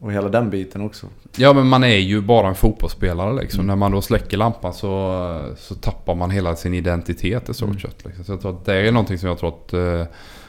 [0.00, 1.06] och hela den biten också.
[1.36, 3.60] Ja men man är ju bara en fotbollsspelare liksom.
[3.60, 3.66] Mm.
[3.66, 7.80] När man då släcker lampan så, så tappar man hela sin identitet i stort Mm.
[7.80, 8.04] sett.
[8.04, 8.24] Liksom.
[8.24, 10.06] Så jag tror att det är någonting som jag tror att eh,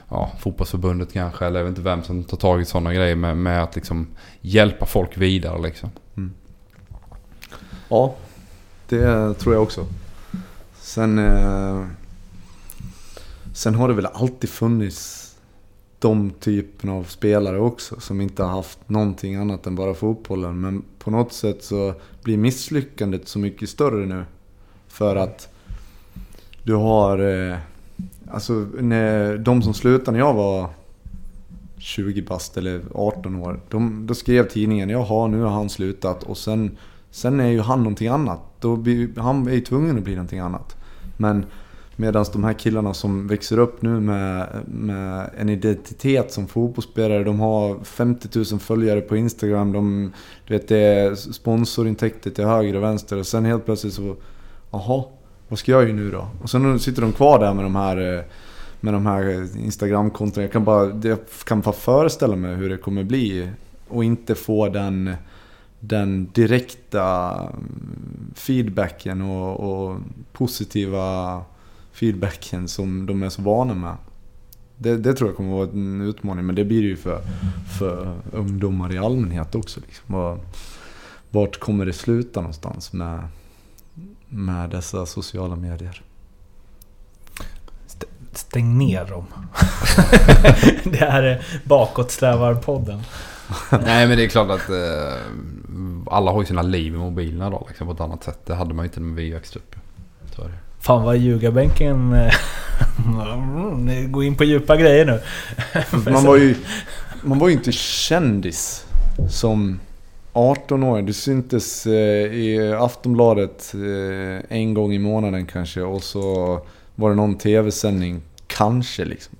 [0.09, 3.37] ja, fotbollsförbundet kanske, eller jag vet inte vem som tar tag i sådana grejer med,
[3.37, 4.07] med att liksom
[4.41, 5.89] hjälpa folk vidare liksom.
[7.89, 8.15] Ja,
[8.89, 9.85] det tror jag också.
[10.75, 11.85] Sen, eh,
[13.53, 15.21] sen har det väl alltid funnits
[15.99, 20.61] de typen av spelare också som inte har haft någonting annat än bara fotbollen.
[20.61, 21.93] Men på något sätt så
[22.23, 24.25] blir misslyckandet så mycket större nu.
[24.87, 25.53] För att
[26.63, 27.19] du har...
[27.19, 27.57] Eh,
[28.31, 30.69] alltså när, de som slutade när jag var
[31.77, 33.59] 20 bast eller 18 år.
[33.69, 36.77] De, då skrev tidningen jaha nu har han slutat och sen
[37.15, 38.39] Sen är ju han någonting annat.
[38.59, 40.75] Då blir, han är ju tvungen att bli någonting annat.
[41.17, 41.45] Men
[41.95, 47.23] medan de här killarna som växer upp nu med, med en identitet som fotbollsspelare.
[47.23, 49.71] De har 50 000 följare på Instagram.
[49.71, 50.11] De,
[50.47, 53.17] du vet, det är sponsorintäkter till höger och vänster.
[53.17, 54.15] Och sen helt plötsligt så...
[54.71, 55.03] Jaha,
[55.47, 56.27] vad ska jag göra nu då?
[56.41, 58.17] Och sen sitter de kvar där med de här...
[58.17, 58.23] Eh,
[58.79, 60.43] med de här Instagram-kontona.
[60.43, 63.49] Jag kan bara, jag kan bara föreställa mig hur det kommer bli.
[63.87, 65.15] Och inte få den
[65.87, 69.99] den direkta mm, feedbacken och, och
[70.31, 71.41] positiva
[71.91, 73.95] feedbacken som de är så vana med.
[74.77, 77.21] Det, det tror jag kommer vara en utmaning, men det blir det ju för,
[77.79, 79.79] för ungdomar i allmänhet också.
[79.79, 80.39] Liksom.
[81.29, 83.27] Vart kommer det sluta någonstans med,
[84.29, 86.01] med dessa sociala medier?
[88.33, 89.25] Stäng ner dem.
[90.83, 93.01] det här är bakåtsträvarpodden.
[93.71, 95.15] Nej men det är klart att eh,
[96.07, 98.39] alla har ju sina liv i mobilerna då liksom, på ett annat sätt.
[98.45, 99.75] Det hade man ju inte när vi växte upp.
[100.35, 100.57] Så är det.
[100.79, 102.13] Fan vad ljugarbänken...
[102.13, 102.33] eh,
[103.77, 105.21] Ni går in på djupa grejer nu.
[106.11, 106.55] Man var ju,
[107.21, 108.85] man var ju inte kändis
[109.29, 109.79] som
[110.35, 111.05] 18-åring.
[111.05, 116.59] Du syntes eh, i Aftonbladet eh, en gång i månaden kanske och så
[116.95, 118.21] var det någon tv-sändning.
[118.47, 119.35] Kanske liksom.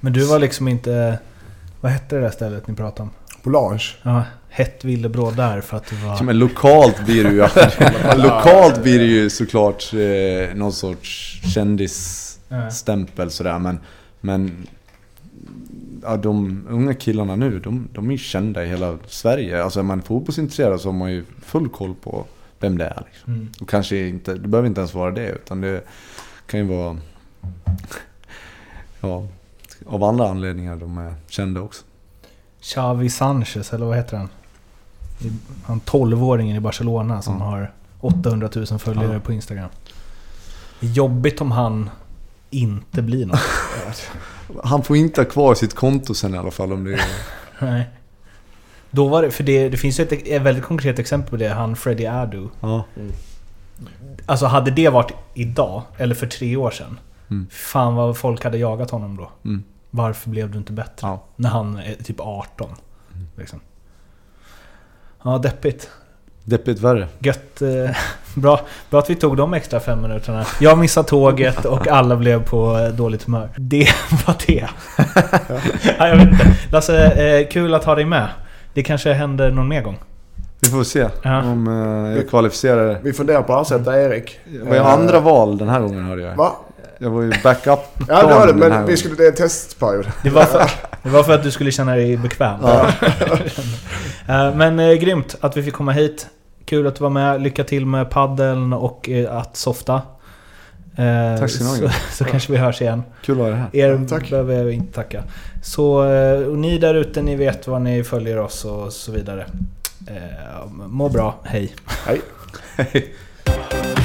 [0.00, 1.18] Men du var liksom inte...
[1.80, 3.10] Vad hette det där stället ni pratade om?
[3.42, 3.96] På lounge.
[4.02, 6.16] Ja, hett villebråd där för att du var...
[6.16, 7.46] Ja, men lokalt blir det ju,
[8.22, 13.58] lokalt blir det ju såklart eh, någon sorts kändisstämpel sådär.
[13.58, 13.78] Men,
[14.20, 14.66] men
[16.06, 19.64] ja, de unga killarna nu, de, de är ju kända i hela Sverige.
[19.64, 22.24] Alltså är man fotbollsintresserad så har man ju full koll på
[22.60, 23.02] vem det är.
[23.12, 23.32] Liksom.
[23.34, 23.48] Mm.
[23.60, 25.82] Och kanske inte, det behöver inte ens vara det, utan det
[26.46, 26.98] kan ju vara
[29.00, 29.26] ja,
[29.86, 31.84] av andra anledningar de är kända också.
[32.60, 34.28] Xavi Sanchez, eller vad heter han?
[35.64, 37.44] Han 12-åringen i Barcelona som Ja.
[37.44, 39.20] har 800 000 följare Ja.
[39.20, 39.68] på Instagram.
[40.80, 41.90] Det är jobbigt om han
[42.50, 43.40] inte blir något.
[44.64, 47.00] Han får inte ha kvar sitt konto sen i alla fall om det är...
[47.58, 47.90] Nej.
[48.90, 51.48] Då var det, för det, det finns ju ett, ett väldigt konkret exempel på det.
[51.48, 52.48] Han Freddie Adu.
[52.60, 52.84] Ja.
[54.26, 56.98] Alltså hade det varit idag, eller för tre år sedan.
[57.30, 57.46] Mm.
[57.50, 59.30] Fan vad folk hade jagat honom då.
[59.44, 59.62] Mm.
[59.90, 61.06] Varför blev du inte bättre?
[61.06, 61.24] Ja.
[61.36, 62.70] När han är typ 18.
[63.36, 63.60] Liksom.
[65.22, 65.90] Ja, deppigt.
[66.44, 67.08] Deppigt värre.
[67.18, 67.62] Gött.
[67.62, 67.68] Eh,
[68.36, 68.60] bra,
[68.90, 70.44] bra att vi tog de extra fem minuterna.
[70.60, 73.48] Jag missade tåget och alla blev på eh, dåligt humör.
[73.56, 73.88] Det
[74.26, 74.66] var det.
[75.98, 76.46] ja, jag vet inte.
[76.70, 78.28] Lasse, eh, kul att ha dig med.
[78.74, 79.98] Det kanske händer någon mer gång.
[80.60, 81.38] Vi får se Ja.
[81.42, 82.98] om eh, jag kvalificerar.
[83.02, 84.38] Vi funderar på att ersätta Erik.
[84.44, 86.36] Det var ju andra val den här gången hörde jag.
[86.36, 86.52] Va?
[86.98, 90.06] Jag var ju backup Ja det var det, men vi skulle, det är en testperiod.
[90.22, 90.70] Det var, för,
[91.02, 92.56] det var för att du skulle känna dig bekväm.
[92.62, 92.86] Ja.
[94.28, 96.26] Eh, Men eh, grymt att vi fick komma hit.
[96.66, 97.42] Kul att du var med.
[97.42, 99.94] Lycka till med paddeln och eh, att softa.
[100.96, 103.02] Eh, Tack ska ni ha, så, så kanske vi hörs igen.
[103.22, 103.68] Kul att vara här.
[103.76, 104.30] Er Ja, tack.
[104.30, 105.22] behöver jag inte tacka.
[105.62, 109.46] Så eh, ni där ute, ni vet var ni följer oss och så vidare.
[110.06, 111.74] Eh, må bra, hej.
[112.06, 112.20] Hej.